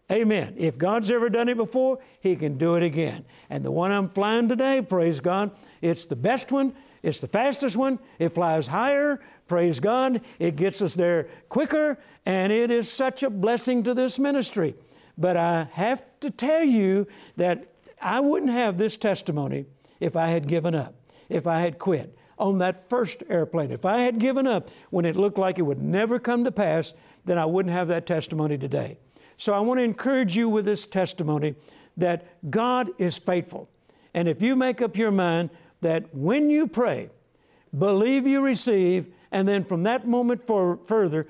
Amen. 0.10 0.54
If 0.58 0.78
God's 0.78 1.12
ever 1.12 1.30
done 1.30 1.50
it 1.50 1.58
before, 1.58 2.00
He 2.22 2.38
can 2.38 2.58
do 2.58 2.76
it 2.76 2.84
again. 2.84 3.26
And 3.50 3.63
the 3.63 3.72
one 3.72 3.91
I'm 3.91 4.08
flying 4.08 4.48
today, 4.48 4.82
praise 4.82 5.20
God, 5.20 5.52
it's 5.82 6.06
the 6.06 6.15
best 6.15 6.52
one, 6.52 6.74
it's 7.03 7.19
the 7.19 7.27
fastest 7.27 7.77
one, 7.77 7.99
it 8.19 8.29
flies 8.29 8.67
higher, 8.67 9.21
praise 9.47 9.79
God, 9.79 10.21
it 10.39 10.55
gets 10.55 10.81
us 10.81 10.95
there 10.95 11.29
quicker, 11.49 11.97
and 12.25 12.51
it 12.51 12.71
is 12.71 12.91
such 12.91 13.23
a 13.23 13.29
blessing 13.29 13.83
to 13.83 13.93
this 13.93 14.19
ministry. 14.19 14.75
But 15.17 15.38
I 15.38 15.67
have 15.71 16.03
to 16.21 16.29
tell 16.29 16.63
you 16.63 17.07
that 17.38 17.73
I 18.01 18.19
wouldn't 18.19 18.51
have 18.51 18.77
this 18.77 18.97
testimony 18.97 19.65
if 19.99 20.15
I 20.15 20.27
had 20.27 20.47
given 20.47 20.75
up, 20.75 20.95
if 21.29 21.47
I 21.47 21.60
had 21.60 21.79
quit 21.79 22.15
on 22.38 22.60
that 22.60 22.89
first 22.89 23.23
airplane. 23.29 23.71
If 23.71 23.86
I 23.86 23.99
had 23.99 24.19
given 24.19 24.45
up 24.45 24.69
when 24.89 25.05
it 25.05 25.15
looked 25.15 25.39
like 25.39 25.57
it 25.57 25.63
would 25.63 25.81
never 25.81 26.19
come 26.19 26.43
to 26.43 26.51
pass, 26.51 26.93
then 27.25 27.38
I 27.38 27.45
wouldn't 27.45 27.73
have 27.73 27.88
that 27.88 28.05
testimony 28.05 28.57
today. 28.57 28.97
So 29.38 29.53
I 29.53 29.60
want 29.60 29.79
to 29.79 29.83
encourage 29.83 30.36
you 30.36 30.49
with 30.49 30.65
this 30.65 30.86
testimony 30.86 31.55
that 31.97 32.27
God 32.49 32.91
is 32.99 33.17
faithful. 33.17 33.69
And 34.13 34.27
if 34.27 34.41
you 34.41 34.55
make 34.55 34.81
up 34.81 34.97
your 34.97 35.12
mind 35.12 35.49
that 35.88 36.13
when 36.13 36.50
you 36.50 36.67
pray, 36.67 37.10
believe 37.78 38.28
you 38.28 38.41
receive, 38.41 39.08
and 39.32 39.47
then 39.47 39.63
from 39.63 39.84
that 39.84 40.06
moment 40.06 40.41
for 40.41 40.76
further, 40.84 41.28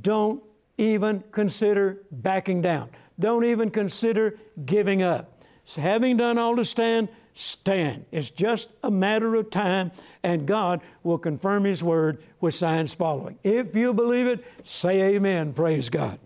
don't 0.00 0.40
even 0.78 1.24
consider 1.32 2.02
backing 2.12 2.62
down. 2.62 2.88
Don't 3.18 3.44
even 3.44 3.68
consider 3.68 4.38
giving 4.64 5.02
up. 5.02 5.42
So 5.64 5.80
having 5.80 6.18
done 6.18 6.38
all 6.38 6.54
to 6.54 6.64
stand, 6.64 7.08
stand. 7.32 8.04
It's 8.12 8.30
just 8.30 8.70
a 8.84 8.92
matter 8.92 9.34
of 9.34 9.50
time, 9.50 9.90
and 10.22 10.46
God 10.46 10.82
will 11.02 11.18
confirm 11.18 11.64
His 11.64 11.82
word 11.82 12.22
with 12.40 12.54
signs 12.54 12.94
following. 12.94 13.40
If 13.42 13.74
you 13.74 13.92
believe 13.92 14.28
it, 14.28 14.44
say 14.62 15.16
amen. 15.16 15.52
Praise 15.52 15.88
God. 15.88 16.20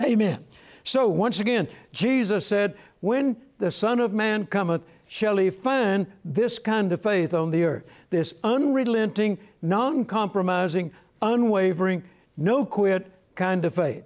Amen. 0.00 0.44
So, 0.84 1.08
once 1.08 1.40
again, 1.40 1.66
Jesus 1.90 2.46
said, 2.46 2.76
When 3.00 3.36
the 3.58 3.72
Son 3.72 3.98
of 3.98 4.12
Man 4.12 4.46
cometh, 4.46 4.82
shall 5.06 5.36
he 5.36 5.50
find 5.50 6.06
this 6.24 6.58
kind 6.58 6.92
of 6.92 7.00
faith 7.00 7.32
on 7.32 7.50
the 7.50 7.64
earth? 7.64 7.84
This 8.10 8.34
unrelenting, 8.44 9.38
non 9.62 10.04
compromising, 10.04 10.92
unwavering, 11.22 12.02
no 12.36 12.64
quit 12.64 13.10
kind 13.34 13.64
of 13.64 13.74
faith. 13.74 14.04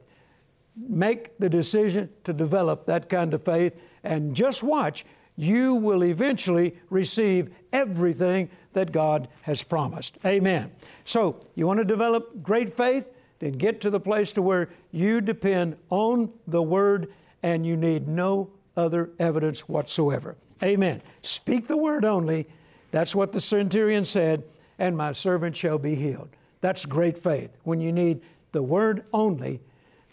Make 0.76 1.38
the 1.38 1.48
decision 1.48 2.10
to 2.24 2.32
develop 2.32 2.86
that 2.86 3.08
kind 3.08 3.34
of 3.34 3.42
faith 3.42 3.78
and 4.02 4.34
just 4.34 4.62
watch. 4.62 5.04
You 5.36 5.74
will 5.74 6.04
eventually 6.04 6.76
receive 6.90 7.50
everything 7.72 8.50
that 8.72 8.92
God 8.92 9.28
has 9.42 9.62
promised. 9.62 10.18
Amen. 10.24 10.70
So, 11.04 11.44
you 11.54 11.66
want 11.66 11.78
to 11.78 11.84
develop 11.84 12.42
great 12.42 12.68
faith? 12.68 13.10
Then 13.38 13.52
get 13.52 13.80
to 13.80 13.90
the 13.90 14.00
place 14.00 14.32
to 14.34 14.42
where 14.42 14.68
you 14.92 15.20
depend 15.20 15.76
on 15.88 16.30
the 16.46 16.62
Word 16.62 17.12
and 17.42 17.66
you 17.66 17.76
need 17.76 18.06
no 18.06 18.50
other 18.76 19.10
evidence 19.18 19.68
whatsoever. 19.68 20.36
Amen. 20.62 21.02
Speak 21.22 21.66
the 21.66 21.76
word 21.76 22.04
only. 22.04 22.46
That's 22.90 23.14
what 23.14 23.32
the 23.32 23.40
centurion 23.40 24.04
said, 24.04 24.42
and 24.78 24.96
my 24.96 25.12
servant 25.12 25.56
shall 25.56 25.78
be 25.78 25.94
healed. 25.94 26.28
That's 26.60 26.84
great 26.84 27.16
faith 27.16 27.56
when 27.62 27.80
you 27.80 27.92
need 27.92 28.20
the 28.52 28.62
word 28.62 29.04
only, 29.12 29.60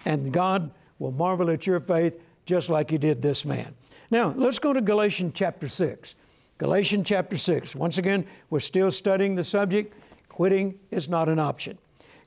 and 0.05 0.31
God 0.31 0.71
will 0.99 1.12
marvel 1.12 1.49
at 1.49 1.67
your 1.67 1.79
faith 1.79 2.19
just 2.45 2.69
like 2.69 2.89
He 2.91 2.97
did 2.97 3.21
this 3.21 3.45
man. 3.45 3.75
Now, 4.10 4.33
let's 4.38 4.60
go 4.60 4.71
to 4.73 4.81
Galatians 4.81 5.33
chapter 5.36 5.67
6. 5.67 6.15
Galatians 6.57 7.07
chapter 7.07 7.38
6. 7.38 7.75
Once 7.75 7.97
again, 7.97 8.25
we're 8.49 8.60
still 8.60 8.89
studying 8.89 9.36
the 9.36 9.43
subject. 9.43 9.93
Quitting 10.29 10.79
is 10.91 11.10
not 11.10 11.29
an 11.29 11.39
option. 11.39 11.77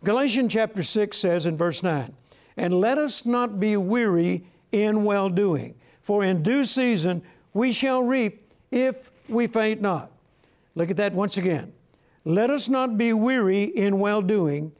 Galatians 0.04 0.52
chapter 0.52 0.82
6 0.82 1.16
says 1.16 1.46
in 1.46 1.56
verse 1.56 1.82
9, 1.82 2.14
And 2.56 2.74
let 2.74 2.98
us 2.98 3.24
not 3.24 3.58
be 3.58 3.76
weary 3.76 4.44
in 4.72 5.04
well 5.04 5.28
doing, 5.28 5.74
for 6.02 6.24
in 6.24 6.42
due 6.42 6.64
season 6.64 7.22
we 7.52 7.72
shall 7.72 8.02
reap 8.02 8.52
if 8.70 9.10
we 9.28 9.46
faint 9.46 9.80
not. 9.80 10.10
Look 10.74 10.90
at 10.90 10.96
that 10.98 11.12
once 11.12 11.36
again. 11.36 11.72
Let 12.24 12.50
us 12.50 12.68
not 12.68 12.98
be 12.98 13.12
weary 13.12 13.64
in 13.64 13.98
well 13.98 14.22
doing, 14.22 14.72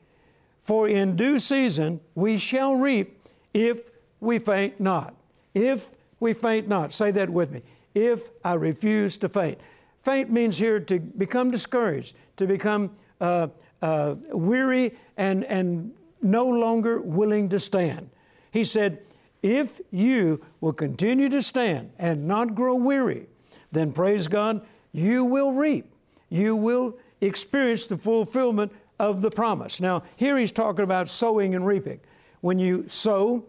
for 0.58 0.88
in 0.88 1.16
due 1.16 1.38
season 1.38 2.00
we 2.14 2.38
shall 2.38 2.74
reap 2.74 3.18
if 3.54 3.90
we 4.20 4.38
faint 4.38 4.78
not. 4.78 5.14
If 5.54 5.90
we 6.20 6.32
faint 6.32 6.68
not. 6.68 6.92
Say 6.92 7.10
that 7.12 7.30
with 7.30 7.50
me. 7.50 7.62
If 7.94 8.28
I 8.44 8.54
refuse 8.54 9.16
to 9.18 9.28
faint. 9.28 9.58
Faint 9.98 10.30
means 10.30 10.58
here 10.58 10.80
to 10.80 10.98
become 10.98 11.50
discouraged, 11.50 12.14
to 12.36 12.46
become 12.46 12.90
uh, 13.20 13.48
uh, 13.82 14.14
weary 14.30 14.96
and, 15.16 15.44
and 15.44 15.92
no 16.22 16.46
longer 16.46 17.00
willing 17.00 17.48
to 17.48 17.58
stand. 17.58 18.10
He 18.50 18.64
said, 18.64 19.00
if 19.42 19.80
you 19.90 20.44
will 20.60 20.72
continue 20.72 21.28
to 21.28 21.42
stand 21.42 21.92
and 21.98 22.26
not 22.26 22.54
grow 22.54 22.74
weary, 22.74 23.26
then 23.72 23.92
praise 23.92 24.28
God, 24.28 24.66
you 24.92 25.24
will 25.24 25.52
reap. 25.52 25.92
You 26.28 26.56
will 26.56 26.98
experience 27.20 27.86
the 27.86 27.96
fulfillment 27.96 28.72
of 28.98 29.22
the 29.22 29.30
promise. 29.30 29.80
Now, 29.80 30.02
here 30.16 30.36
he's 30.36 30.52
talking 30.52 30.84
about 30.84 31.08
sowing 31.08 31.54
and 31.54 31.66
reaping. 31.66 32.00
When 32.40 32.58
you 32.58 32.86
sow, 32.86 33.44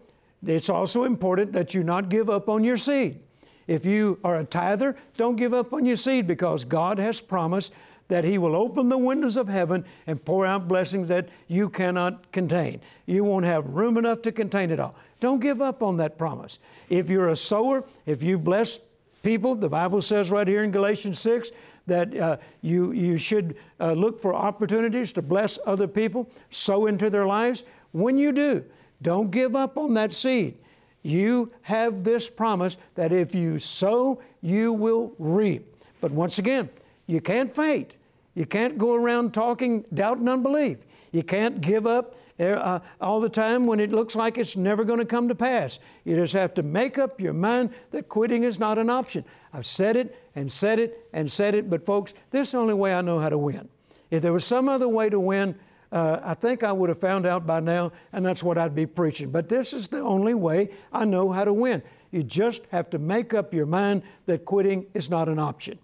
it's 0.45 0.69
also 0.69 1.03
important 1.03 1.53
that 1.53 1.73
you 1.73 1.83
not 1.83 2.09
give 2.09 2.29
up 2.29 2.49
on 2.49 2.63
your 2.63 2.77
seed. 2.77 3.19
If 3.67 3.85
you 3.85 4.19
are 4.23 4.37
a 4.37 4.43
tither, 4.43 4.97
don't 5.17 5.35
give 5.35 5.53
up 5.53 5.73
on 5.73 5.85
your 5.85 5.95
seed 5.95 6.27
because 6.27 6.65
God 6.65 6.97
has 6.97 7.21
promised 7.21 7.73
that 8.11 8.25
He 8.25 8.37
will 8.37 8.57
open 8.57 8.89
the 8.89 8.97
windows 8.97 9.37
of 9.37 9.47
heaven 9.47 9.85
and 10.05 10.23
pour 10.23 10.45
out 10.45 10.67
blessings 10.67 11.07
that 11.07 11.29
you 11.47 11.69
cannot 11.69 12.29
contain. 12.33 12.81
You 13.05 13.23
won't 13.23 13.45
have 13.45 13.69
room 13.69 13.97
enough 13.97 14.21
to 14.23 14.33
contain 14.33 14.69
it 14.69 14.81
all. 14.81 14.95
Don't 15.21 15.39
give 15.39 15.61
up 15.61 15.81
on 15.81 15.95
that 15.97 16.17
promise. 16.17 16.59
If 16.89 17.09
you're 17.09 17.29
a 17.29 17.37
sower, 17.37 17.85
if 18.05 18.21
you 18.21 18.37
bless 18.37 18.81
people, 19.23 19.55
the 19.55 19.69
Bible 19.69 20.01
says 20.01 20.29
right 20.29 20.45
here 20.45 20.65
in 20.65 20.71
Galatians 20.71 21.19
6 21.19 21.51
that 21.87 22.13
uh, 22.17 22.35
you, 22.61 22.91
you 22.91 23.15
should 23.15 23.55
uh, 23.79 23.93
look 23.93 24.19
for 24.19 24.35
opportunities 24.35 25.13
to 25.13 25.21
bless 25.21 25.57
other 25.65 25.87
people, 25.87 26.29
sow 26.49 26.87
into 26.87 27.09
their 27.09 27.25
lives. 27.25 27.63
When 27.93 28.17
you 28.17 28.33
do, 28.33 28.65
don't 29.01 29.31
give 29.31 29.55
up 29.55 29.77
on 29.77 29.93
that 29.93 30.11
seed. 30.11 30.57
You 31.01 31.53
have 31.61 32.03
this 32.03 32.29
promise 32.29 32.77
that 32.95 33.13
if 33.13 33.33
you 33.33 33.57
sow, 33.57 34.21
you 34.41 34.73
will 34.73 35.13
reap. 35.17 35.73
But 36.01 36.11
once 36.11 36.39
again, 36.39 36.69
you 37.07 37.21
can't 37.21 37.49
faint. 37.49 37.95
You 38.33 38.45
can't 38.45 38.77
go 38.77 38.95
around 38.95 39.33
talking 39.33 39.85
doubt 39.93 40.17
and 40.17 40.29
unbelief. 40.29 40.79
You 41.11 41.23
can't 41.23 41.59
give 41.59 41.85
up 41.85 42.15
uh, 42.39 42.79
all 42.99 43.19
the 43.19 43.29
time 43.29 43.67
when 43.67 43.79
it 43.79 43.91
looks 43.91 44.15
like 44.15 44.37
it's 44.37 44.55
never 44.55 44.83
going 44.83 44.99
to 44.99 45.05
come 45.05 45.27
to 45.27 45.35
pass. 45.35 45.79
You 46.05 46.15
just 46.15 46.33
have 46.33 46.53
to 46.55 46.63
make 46.63 46.97
up 46.97 47.19
your 47.19 47.33
mind 47.33 47.71
that 47.91 48.09
quitting 48.09 48.43
is 48.43 48.59
not 48.59 48.77
an 48.77 48.89
option. 48.89 49.25
I've 49.53 49.65
said 49.65 49.97
it 49.97 50.17
and 50.35 50.51
said 50.51 50.79
it 50.79 51.07
and 51.13 51.29
said 51.31 51.55
it, 51.55 51.69
but 51.69 51.85
folks, 51.85 52.13
this 52.31 52.47
is 52.47 52.51
the 52.53 52.57
only 52.59 52.73
way 52.73 52.93
I 52.93 53.01
know 53.01 53.19
how 53.19 53.29
to 53.29 53.37
win. 53.37 53.69
If 54.09 54.21
there 54.21 54.33
was 54.33 54.45
some 54.45 54.69
other 54.69 54.87
way 54.87 55.09
to 55.09 55.19
win, 55.19 55.55
uh, 55.91 56.19
I 56.23 56.33
think 56.35 56.63
I 56.63 56.71
would 56.71 56.89
have 56.89 56.99
found 56.99 57.25
out 57.25 57.45
by 57.45 57.59
now, 57.59 57.91
and 58.13 58.25
that's 58.25 58.41
what 58.41 58.57
I'd 58.57 58.75
be 58.75 58.85
preaching. 58.85 59.29
But 59.29 59.49
this 59.49 59.73
is 59.73 59.89
the 59.89 59.99
only 59.99 60.33
way 60.33 60.69
I 60.93 61.03
know 61.03 61.29
how 61.29 61.43
to 61.43 61.53
win. 61.53 61.83
You 62.11 62.23
just 62.23 62.65
have 62.71 62.89
to 62.91 62.99
make 62.99 63.33
up 63.33 63.53
your 63.53 63.65
mind 63.65 64.03
that 64.25 64.45
quitting 64.45 64.85
is 64.93 65.09
not 65.09 65.27
an 65.27 65.37
option. 65.37 65.79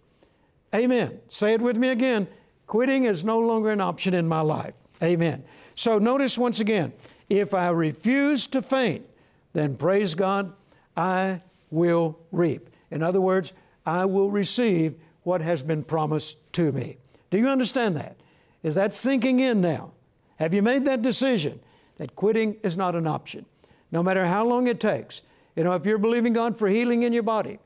Amen. 0.75 1.19
Say 1.30 1.53
it 1.53 1.62
with 1.62 1.77
me 1.77 1.89
again. 1.89 2.27
Quitting 2.65 3.06
is 3.06 3.23
no 3.23 3.39
longer 3.39 3.69
an 3.69 3.82
option 3.82 4.13
in 4.13 4.27
my 4.27 4.41
life. 4.41 4.73
Amen. 5.01 5.43
So 5.75 5.99
notice 5.99 6.38
once 6.38 6.60
again 6.60 6.93
if 7.30 7.53
I 7.53 7.69
refuse 7.69 8.47
to 8.47 8.62
faint, 8.62 9.06
then 9.53 9.75
praise 9.75 10.15
God, 10.15 10.53
I 10.95 11.41
will 11.71 12.19
reap. 12.32 12.69
In 12.91 13.03
other 13.03 13.21
words, 13.21 13.53
I 13.86 14.06
will 14.06 14.30
receive 14.30 14.95
what 15.23 15.41
has 15.41 15.63
been 15.63 15.84
promised 15.84 16.38
to 16.53 16.71
me. 16.71 16.97
Do 17.30 17.38
you 17.38 17.47
understand 17.47 17.97
that? 17.97 18.17
Is 18.63 18.75
that 18.75 18.93
sinking 18.93 19.39
in 19.39 19.62
now? 19.62 19.91
Have 20.38 20.53
you 20.53 20.62
made 20.62 20.86
that 20.86 21.01
decision 21.01 21.60
that 21.97 22.15
quitting 22.15 22.56
is 22.63 22.77
not 22.77 22.95
an 22.95 23.08
option? 23.08 23.45
No 23.91 24.03
matter 24.03 24.25
how 24.25 24.45
long 24.45 24.67
it 24.67 24.80
takes. 24.80 25.21
You 25.56 25.63
know, 25.63 25.75
if 25.75 25.86
you're 25.86 25.97
believing 25.97 26.34
God 26.34 26.58
for 26.58 26.67
healing 26.67 27.03
in 27.03 27.13
your 27.13 27.23
body, 27.23 27.60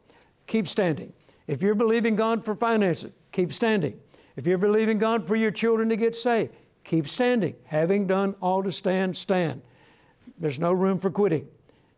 keep 0.47 0.67
standing. 0.67 1.13
If 1.47 1.61
you're 1.61 1.75
believing 1.75 2.15
God 2.15 2.45
for 2.45 2.55
finances, 2.55 3.11
keep 3.31 3.53
standing. 3.53 3.99
If 4.35 4.47
you're 4.47 4.57
believing 4.57 4.97
God 4.97 5.25
for 5.25 5.35
your 5.35 5.51
children 5.51 5.89
to 5.89 5.95
get 5.95 6.15
saved, 6.15 6.53
keep 6.83 7.07
standing. 7.07 7.55
Having 7.65 8.07
done 8.07 8.35
all 8.41 8.63
to 8.63 8.71
stand, 8.71 9.15
stand. 9.15 9.61
There's 10.37 10.59
no 10.59 10.73
room 10.73 10.99
for 10.99 11.09
quitting. 11.09 11.47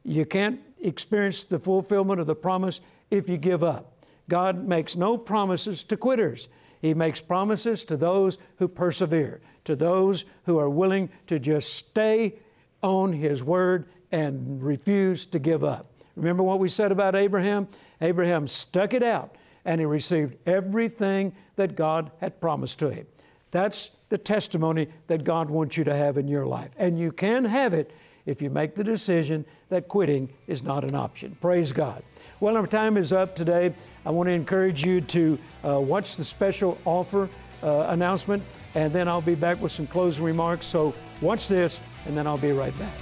You 0.03 0.25
can't 0.25 0.59
experience 0.81 1.43
the 1.43 1.59
fulfillment 1.59 2.19
of 2.19 2.27
the 2.27 2.35
promise 2.35 2.81
if 3.09 3.29
you 3.29 3.37
give 3.37 3.63
up. 3.63 3.93
God 4.29 4.67
makes 4.67 4.95
no 4.95 5.17
promises 5.17 5.83
to 5.85 5.97
quitters. 5.97 6.49
He 6.81 6.93
makes 6.93 7.21
promises 7.21 7.85
to 7.85 7.97
those 7.97 8.37
who 8.57 8.67
persevere, 8.67 9.41
to 9.65 9.75
those 9.75 10.25
who 10.45 10.57
are 10.59 10.69
willing 10.69 11.09
to 11.27 11.39
just 11.39 11.75
stay 11.75 12.35
on 12.81 13.13
His 13.13 13.43
word 13.43 13.85
and 14.11 14.61
refuse 14.61 15.25
to 15.27 15.39
give 15.39 15.63
up. 15.63 15.91
Remember 16.15 16.43
what 16.43 16.59
we 16.59 16.67
said 16.67 16.91
about 16.91 17.15
Abraham? 17.15 17.67
Abraham 18.03 18.47
stuck 18.47 18.93
it 18.93 19.01
out 19.01 19.35
and 19.65 19.79
he 19.79 19.85
received 19.85 20.35
everything 20.45 21.33
that 21.55 21.75
God 21.75 22.11
had 22.19 22.39
promised 22.41 22.79
to 22.79 22.89
him. 22.89 23.07
That's 23.51 23.91
the 24.09 24.17
testimony 24.17 24.87
that 25.07 25.23
God 25.23 25.49
wants 25.49 25.77
you 25.77 25.83
to 25.85 25.95
have 25.95 26.17
in 26.17 26.27
your 26.27 26.45
life. 26.45 26.69
And 26.77 26.99
you 26.99 27.11
can 27.11 27.45
have 27.45 27.73
it 27.73 27.91
if 28.25 28.41
you 28.41 28.49
make 28.49 28.75
the 28.75 28.83
decision 28.83 29.45
that 29.69 29.87
quitting 29.87 30.29
is 30.47 30.63
not 30.63 30.83
an 30.83 30.95
option. 30.95 31.37
Praise 31.39 31.71
God. 31.71 32.03
Well, 32.39 32.57
our 32.57 32.67
time 32.67 32.97
is 32.97 33.13
up 33.13 33.35
today. 33.35 33.73
I 34.05 34.11
want 34.11 34.27
to 34.27 34.33
encourage 34.33 34.85
you 34.85 35.01
to 35.01 35.39
uh, 35.63 35.79
watch 35.79 36.17
the 36.17 36.25
special 36.25 36.77
offer 36.83 37.29
uh, 37.61 37.85
announcement, 37.89 38.43
and 38.75 38.91
then 38.91 39.07
I'll 39.07 39.21
be 39.21 39.35
back 39.35 39.61
with 39.61 39.71
some 39.71 39.87
closing 39.87 40.25
remarks. 40.25 40.65
So 40.65 40.93
watch 41.21 41.47
this, 41.47 41.79
and 42.05 42.17
then 42.17 42.27
I'll 42.27 42.37
be 42.37 42.51
right 42.51 42.77
back. 42.77 42.93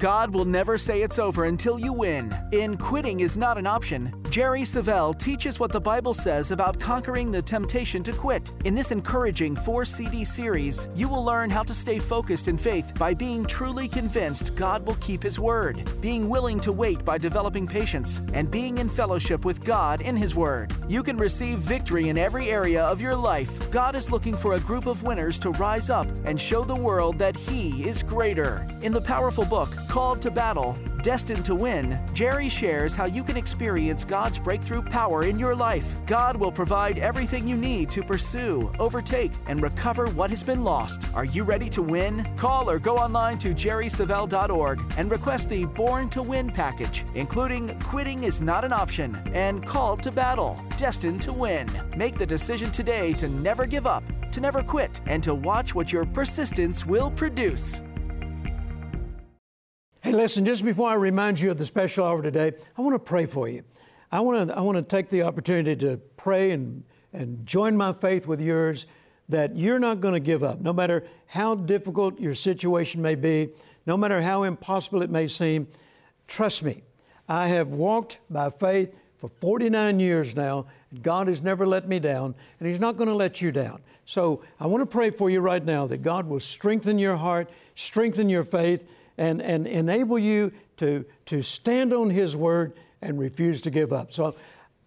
God 0.00 0.32
will 0.32 0.46
never 0.46 0.78
say 0.78 1.02
it's 1.02 1.18
over 1.18 1.44
until 1.44 1.78
you 1.78 1.92
win. 1.92 2.34
In 2.52 2.78
Quitting 2.78 3.20
is 3.20 3.36
Not 3.36 3.58
an 3.58 3.66
Option, 3.66 4.10
Jerry 4.30 4.62
Savelle 4.62 5.18
teaches 5.18 5.58
what 5.58 5.72
the 5.72 5.80
Bible 5.80 6.14
says 6.14 6.52
about 6.52 6.78
conquering 6.78 7.32
the 7.32 7.42
temptation 7.42 8.00
to 8.04 8.12
quit. 8.12 8.52
In 8.64 8.76
this 8.76 8.92
encouraging 8.92 9.56
four 9.56 9.84
CD 9.84 10.24
series, 10.24 10.86
you 10.94 11.08
will 11.08 11.24
learn 11.24 11.50
how 11.50 11.64
to 11.64 11.74
stay 11.74 11.98
focused 11.98 12.46
in 12.46 12.56
faith 12.56 12.92
by 12.94 13.12
being 13.12 13.44
truly 13.44 13.88
convinced 13.88 14.54
God 14.54 14.86
will 14.86 14.94
keep 15.00 15.20
His 15.20 15.40
word, 15.40 15.82
being 16.00 16.28
willing 16.28 16.60
to 16.60 16.70
wait 16.70 17.04
by 17.04 17.18
developing 17.18 17.66
patience, 17.66 18.22
and 18.32 18.48
being 18.48 18.78
in 18.78 18.88
fellowship 18.88 19.44
with 19.44 19.64
God 19.64 20.00
in 20.00 20.16
His 20.16 20.36
word. 20.36 20.72
You 20.88 21.02
can 21.02 21.16
receive 21.16 21.58
victory 21.58 22.08
in 22.08 22.16
every 22.16 22.50
area 22.50 22.84
of 22.84 23.00
your 23.00 23.16
life. 23.16 23.68
God 23.72 23.96
is 23.96 24.12
looking 24.12 24.36
for 24.36 24.54
a 24.54 24.60
group 24.60 24.86
of 24.86 25.02
winners 25.02 25.40
to 25.40 25.50
rise 25.50 25.90
up 25.90 26.06
and 26.24 26.40
show 26.40 26.62
the 26.62 26.72
world 26.72 27.18
that 27.18 27.36
He 27.36 27.82
is 27.82 28.04
greater. 28.04 28.64
In 28.82 28.92
the 28.92 29.00
powerful 29.00 29.44
book, 29.44 29.70
Called 29.88 30.22
to 30.22 30.30
Battle, 30.30 30.78
Destined 31.02 31.46
to 31.46 31.54
Win, 31.54 31.98
Jerry 32.12 32.50
shares 32.50 32.94
how 32.94 33.06
you 33.06 33.24
can 33.24 33.38
experience 33.38 34.04
God's 34.04 34.38
breakthrough 34.38 34.82
power 34.82 35.24
in 35.24 35.38
your 35.38 35.54
life. 35.54 35.86
God 36.04 36.36
will 36.36 36.52
provide 36.52 36.98
everything 36.98 37.48
you 37.48 37.56
need 37.56 37.88
to 37.90 38.02
pursue, 38.02 38.70
overtake, 38.78 39.32
and 39.46 39.62
recover 39.62 40.08
what 40.08 40.28
has 40.28 40.42
been 40.42 40.62
lost. 40.62 41.06
Are 41.14 41.24
you 41.24 41.42
ready 41.42 41.70
to 41.70 41.80
win? 41.80 42.26
Call 42.36 42.68
or 42.68 42.78
go 42.78 42.98
online 42.98 43.38
to 43.38 43.54
jerrysavelle.org 43.54 44.82
and 44.98 45.10
request 45.10 45.48
the 45.48 45.64
Born 45.64 46.10
to 46.10 46.22
Win 46.22 46.50
package, 46.50 47.04
including 47.14 47.78
Quitting 47.80 48.24
is 48.24 48.42
Not 48.42 48.66
an 48.66 48.72
Option 48.74 49.16
and 49.32 49.64
Called 49.64 50.02
to 50.02 50.12
Battle, 50.12 50.62
Destined 50.76 51.22
to 51.22 51.32
Win. 51.32 51.66
Make 51.96 52.18
the 52.18 52.26
decision 52.26 52.70
today 52.70 53.14
to 53.14 53.26
never 53.26 53.64
give 53.64 53.86
up, 53.86 54.04
to 54.32 54.40
never 54.40 54.62
quit, 54.62 55.00
and 55.06 55.22
to 55.22 55.34
watch 55.34 55.74
what 55.74 55.92
your 55.92 56.04
persistence 56.04 56.84
will 56.84 57.10
produce. 57.10 57.80
Hey, 60.10 60.16
listen, 60.16 60.44
just 60.44 60.64
before 60.64 60.88
I 60.88 60.94
remind 60.94 61.38
you 61.38 61.52
of 61.52 61.58
the 61.58 61.64
special 61.64 62.04
hour 62.04 62.20
today, 62.20 62.52
I 62.76 62.82
want 62.82 62.96
to 62.96 62.98
pray 62.98 63.26
for 63.26 63.48
you. 63.48 63.62
I 64.10 64.18
want 64.18 64.48
to, 64.48 64.56
I 64.56 64.60
want 64.60 64.76
to 64.76 64.82
take 64.82 65.08
the 65.08 65.22
opportunity 65.22 65.76
to 65.86 65.98
pray 66.16 66.50
and, 66.50 66.82
and 67.12 67.46
join 67.46 67.76
my 67.76 67.92
faith 67.92 68.26
with 68.26 68.40
yours 68.40 68.88
that 69.28 69.56
you're 69.56 69.78
not 69.78 70.00
going 70.00 70.14
to 70.14 70.18
give 70.18 70.42
up, 70.42 70.60
no 70.60 70.72
matter 70.72 71.04
how 71.26 71.54
difficult 71.54 72.18
your 72.18 72.34
situation 72.34 73.00
may 73.00 73.14
be, 73.14 73.50
no 73.86 73.96
matter 73.96 74.20
how 74.20 74.42
impossible 74.42 75.00
it 75.02 75.10
may 75.10 75.28
seem. 75.28 75.68
Trust 76.26 76.64
me, 76.64 76.82
I 77.28 77.46
have 77.46 77.68
walked 77.68 78.18
by 78.28 78.50
faith 78.50 78.92
for 79.16 79.28
49 79.28 80.00
years 80.00 80.34
now, 80.34 80.66
and 80.90 81.04
God 81.04 81.28
has 81.28 81.40
never 81.40 81.68
let 81.68 81.86
me 81.86 82.00
down, 82.00 82.34
and 82.58 82.68
He's 82.68 82.80
not 82.80 82.96
going 82.96 83.06
to 83.06 83.14
let 83.14 83.40
you 83.40 83.52
down. 83.52 83.80
So 84.06 84.42
I 84.58 84.66
want 84.66 84.82
to 84.82 84.86
pray 84.86 85.10
for 85.10 85.30
you 85.30 85.38
right 85.38 85.64
now 85.64 85.86
that 85.86 86.02
God 86.02 86.26
will 86.26 86.40
strengthen 86.40 86.98
your 86.98 87.14
heart, 87.14 87.48
strengthen 87.76 88.28
your 88.28 88.42
faith 88.42 88.88
and, 89.20 89.42
and 89.42 89.66
enable 89.66 90.18
you 90.18 90.50
to, 90.78 91.04
to 91.26 91.42
stand 91.42 91.92
on 91.92 92.08
His 92.08 92.34
word 92.34 92.72
and 93.02 93.18
refuse 93.18 93.60
to 93.60 93.70
give 93.70 93.92
up. 93.92 94.12
So 94.12 94.34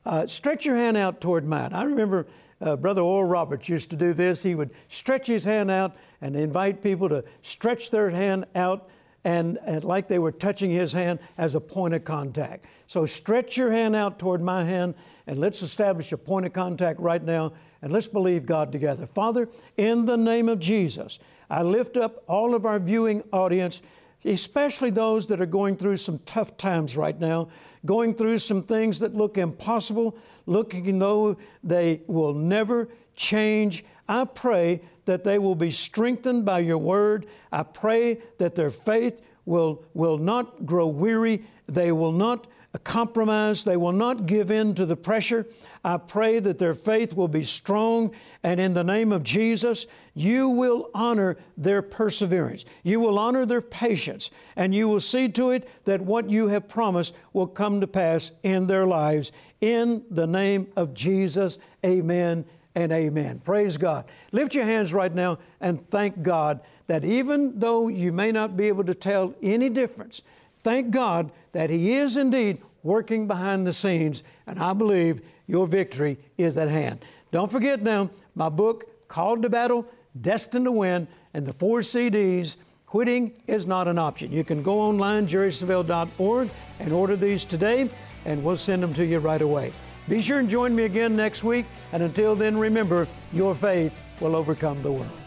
uh, 0.05 0.25
stretch 0.27 0.65
your 0.65 0.75
hand 0.75 0.97
out 0.97 1.21
toward 1.21 1.45
mine. 1.45 1.71
I 1.71 1.83
remember 1.83 2.25
uh, 2.59 2.75
Brother 2.75 3.01
Oral 3.01 3.29
Roberts 3.29 3.69
used 3.69 3.91
to 3.91 3.95
do 3.95 4.11
this. 4.11 4.41
He 4.41 4.55
would 4.55 4.71
stretch 4.87 5.27
his 5.27 5.43
hand 5.43 5.69
out 5.69 5.95
and 6.19 6.35
invite 6.35 6.81
people 6.81 7.09
to 7.09 7.23
stretch 7.41 7.91
their 7.91 8.09
hand 8.09 8.45
out 8.55 8.89
and, 9.23 9.57
and 9.65 9.83
like 9.83 10.07
they 10.07 10.19
were 10.19 10.31
touching 10.31 10.71
his 10.71 10.93
hand 10.93 11.19
as 11.37 11.55
a 11.55 11.61
point 11.61 11.93
of 11.93 12.03
contact. 12.03 12.65
So 12.87 13.05
stretch 13.05 13.55
your 13.55 13.71
hand 13.71 13.95
out 13.95 14.19
toward 14.19 14.41
my 14.41 14.65
hand 14.65 14.95
and 15.27 15.39
let's 15.39 15.61
establish 15.61 16.11
a 16.11 16.17
point 16.17 16.45
of 16.45 16.53
contact 16.53 16.99
right 16.99 17.23
now 17.23 17.53
and 17.81 17.91
let's 17.91 18.07
believe 18.07 18.45
God 18.45 18.71
together. 18.71 19.05
Father, 19.05 19.47
in 19.77 20.05
the 20.05 20.17
name 20.17 20.49
of 20.49 20.59
Jesus, 20.59 21.19
I 21.49 21.63
lift 21.63 21.97
up 21.97 22.23
all 22.27 22.55
of 22.55 22.65
our 22.65 22.79
viewing 22.79 23.23
audience 23.31 23.81
especially 24.25 24.89
those 24.89 25.27
that 25.27 25.41
are 25.41 25.45
going 25.45 25.75
through 25.75 25.97
some 25.97 26.19
tough 26.25 26.57
times 26.57 26.95
right 26.97 27.19
now, 27.19 27.49
going 27.85 28.13
through 28.15 28.37
some 28.37 28.63
things 28.63 28.99
that 28.99 29.13
look 29.13 29.37
impossible, 29.37 30.17
looking 30.45 30.99
though 30.99 31.37
they 31.63 32.01
will 32.07 32.33
never 32.33 32.89
change. 33.15 33.83
I 34.07 34.25
pray 34.25 34.81
that 35.05 35.23
they 35.23 35.37
will 35.37 35.55
be 35.55 35.71
strengthened 35.71 36.45
by 36.45 36.59
your 36.59 36.77
word. 36.77 37.25
I 37.51 37.63
pray 37.63 38.21
that 38.37 38.55
their 38.55 38.71
faith 38.71 39.21
will, 39.45 39.83
will 39.93 40.17
not 40.17 40.65
grow 40.65 40.87
weary. 40.87 41.45
They 41.67 41.91
will 41.91 42.11
not 42.11 42.47
compromise. 42.79 43.63
They 43.63 43.77
will 43.77 43.91
not 43.91 44.25
give 44.25 44.49
in 44.49 44.73
to 44.75 44.85
the 44.85 44.95
pressure. 44.95 45.45
I 45.83 45.97
pray 45.97 46.39
that 46.39 46.57
their 46.57 46.73
faith 46.73 47.13
will 47.13 47.27
be 47.27 47.43
strong, 47.43 48.11
and 48.41 48.59
in 48.59 48.73
the 48.73 48.83
name 48.83 49.11
of 49.11 49.23
Jesus, 49.23 49.85
you 50.13 50.49
will 50.49 50.89
honor 50.93 51.37
their 51.57 51.81
perseverance. 51.81 52.65
You 52.83 52.99
will 52.99 53.17
honor 53.17 53.45
their 53.45 53.61
patience, 53.61 54.29
and 54.55 54.73
you 54.73 54.87
will 54.87 54.99
see 54.99 55.27
to 55.29 55.51
it 55.51 55.67
that 55.85 56.01
what 56.01 56.29
you 56.29 56.47
have 56.49 56.67
promised 56.67 57.15
will 57.33 57.47
come 57.47 57.81
to 57.81 57.87
pass 57.87 58.31
in 58.43 58.67
their 58.67 58.85
lives. 58.85 59.31
In 59.61 60.03
the 60.11 60.27
name 60.27 60.67
of 60.75 60.93
Jesus, 60.93 61.57
amen 61.85 62.45
and 62.75 62.91
amen. 62.91 63.39
Praise 63.43 63.77
God. 63.77 64.05
Lift 64.31 64.53
your 64.53 64.65
hands 64.65 64.93
right 64.93 65.13
now 65.13 65.39
and 65.61 65.89
thank 65.89 66.21
God 66.21 66.59
that 66.87 67.03
even 67.05 67.59
though 67.59 67.87
you 67.87 68.11
may 68.11 68.31
not 68.31 68.57
be 68.57 68.67
able 68.67 68.83
to 68.83 68.93
tell 68.93 69.33
any 69.41 69.69
difference, 69.69 70.21
thank 70.63 70.91
God 70.91 71.31
that 71.53 71.69
He 71.69 71.93
is 71.93 72.17
indeed 72.17 72.61
working 72.83 73.27
behind 73.27 73.65
the 73.65 73.73
scenes, 73.73 74.23
and 74.45 74.59
I 74.59 74.73
believe 74.73 75.21
your 75.47 75.65
victory 75.65 76.17
is 76.37 76.57
at 76.57 76.69
hand. 76.69 77.03
Don't 77.31 77.51
forget 77.51 77.81
now, 77.81 78.09
my 78.35 78.49
book, 78.49 79.07
Called 79.07 79.43
to 79.43 79.49
Battle, 79.49 79.87
Destined 80.19 80.65
to 80.65 80.71
Win, 80.71 81.07
and 81.33 81.45
the 81.45 81.53
four 81.53 81.79
CDs, 81.79 82.57
Quitting 82.85 83.33
is 83.47 83.65
Not 83.65 83.87
an 83.87 83.97
Option. 83.97 84.31
You 84.31 84.43
can 84.43 84.61
go 84.61 84.79
online, 84.79 85.25
jerrysavelle.org, 85.25 86.49
and 86.79 86.93
order 86.93 87.15
these 87.15 87.43
today, 87.43 87.89
and 88.25 88.43
we'll 88.43 88.55
send 88.55 88.83
them 88.83 88.93
to 88.93 89.05
you 89.05 89.17
right 89.17 89.41
away. 89.41 89.73
Be 90.07 90.21
sure 90.21 90.39
and 90.39 90.49
join 90.49 90.75
me 90.75 90.83
again 90.83 91.15
next 91.15 91.43
week, 91.43 91.65
and 91.91 92.03
until 92.03 92.35
then, 92.35 92.57
remember, 92.57 93.07
your 93.31 93.55
faith 93.55 93.93
will 94.19 94.35
overcome 94.35 94.83
the 94.83 94.91
world. 94.91 95.22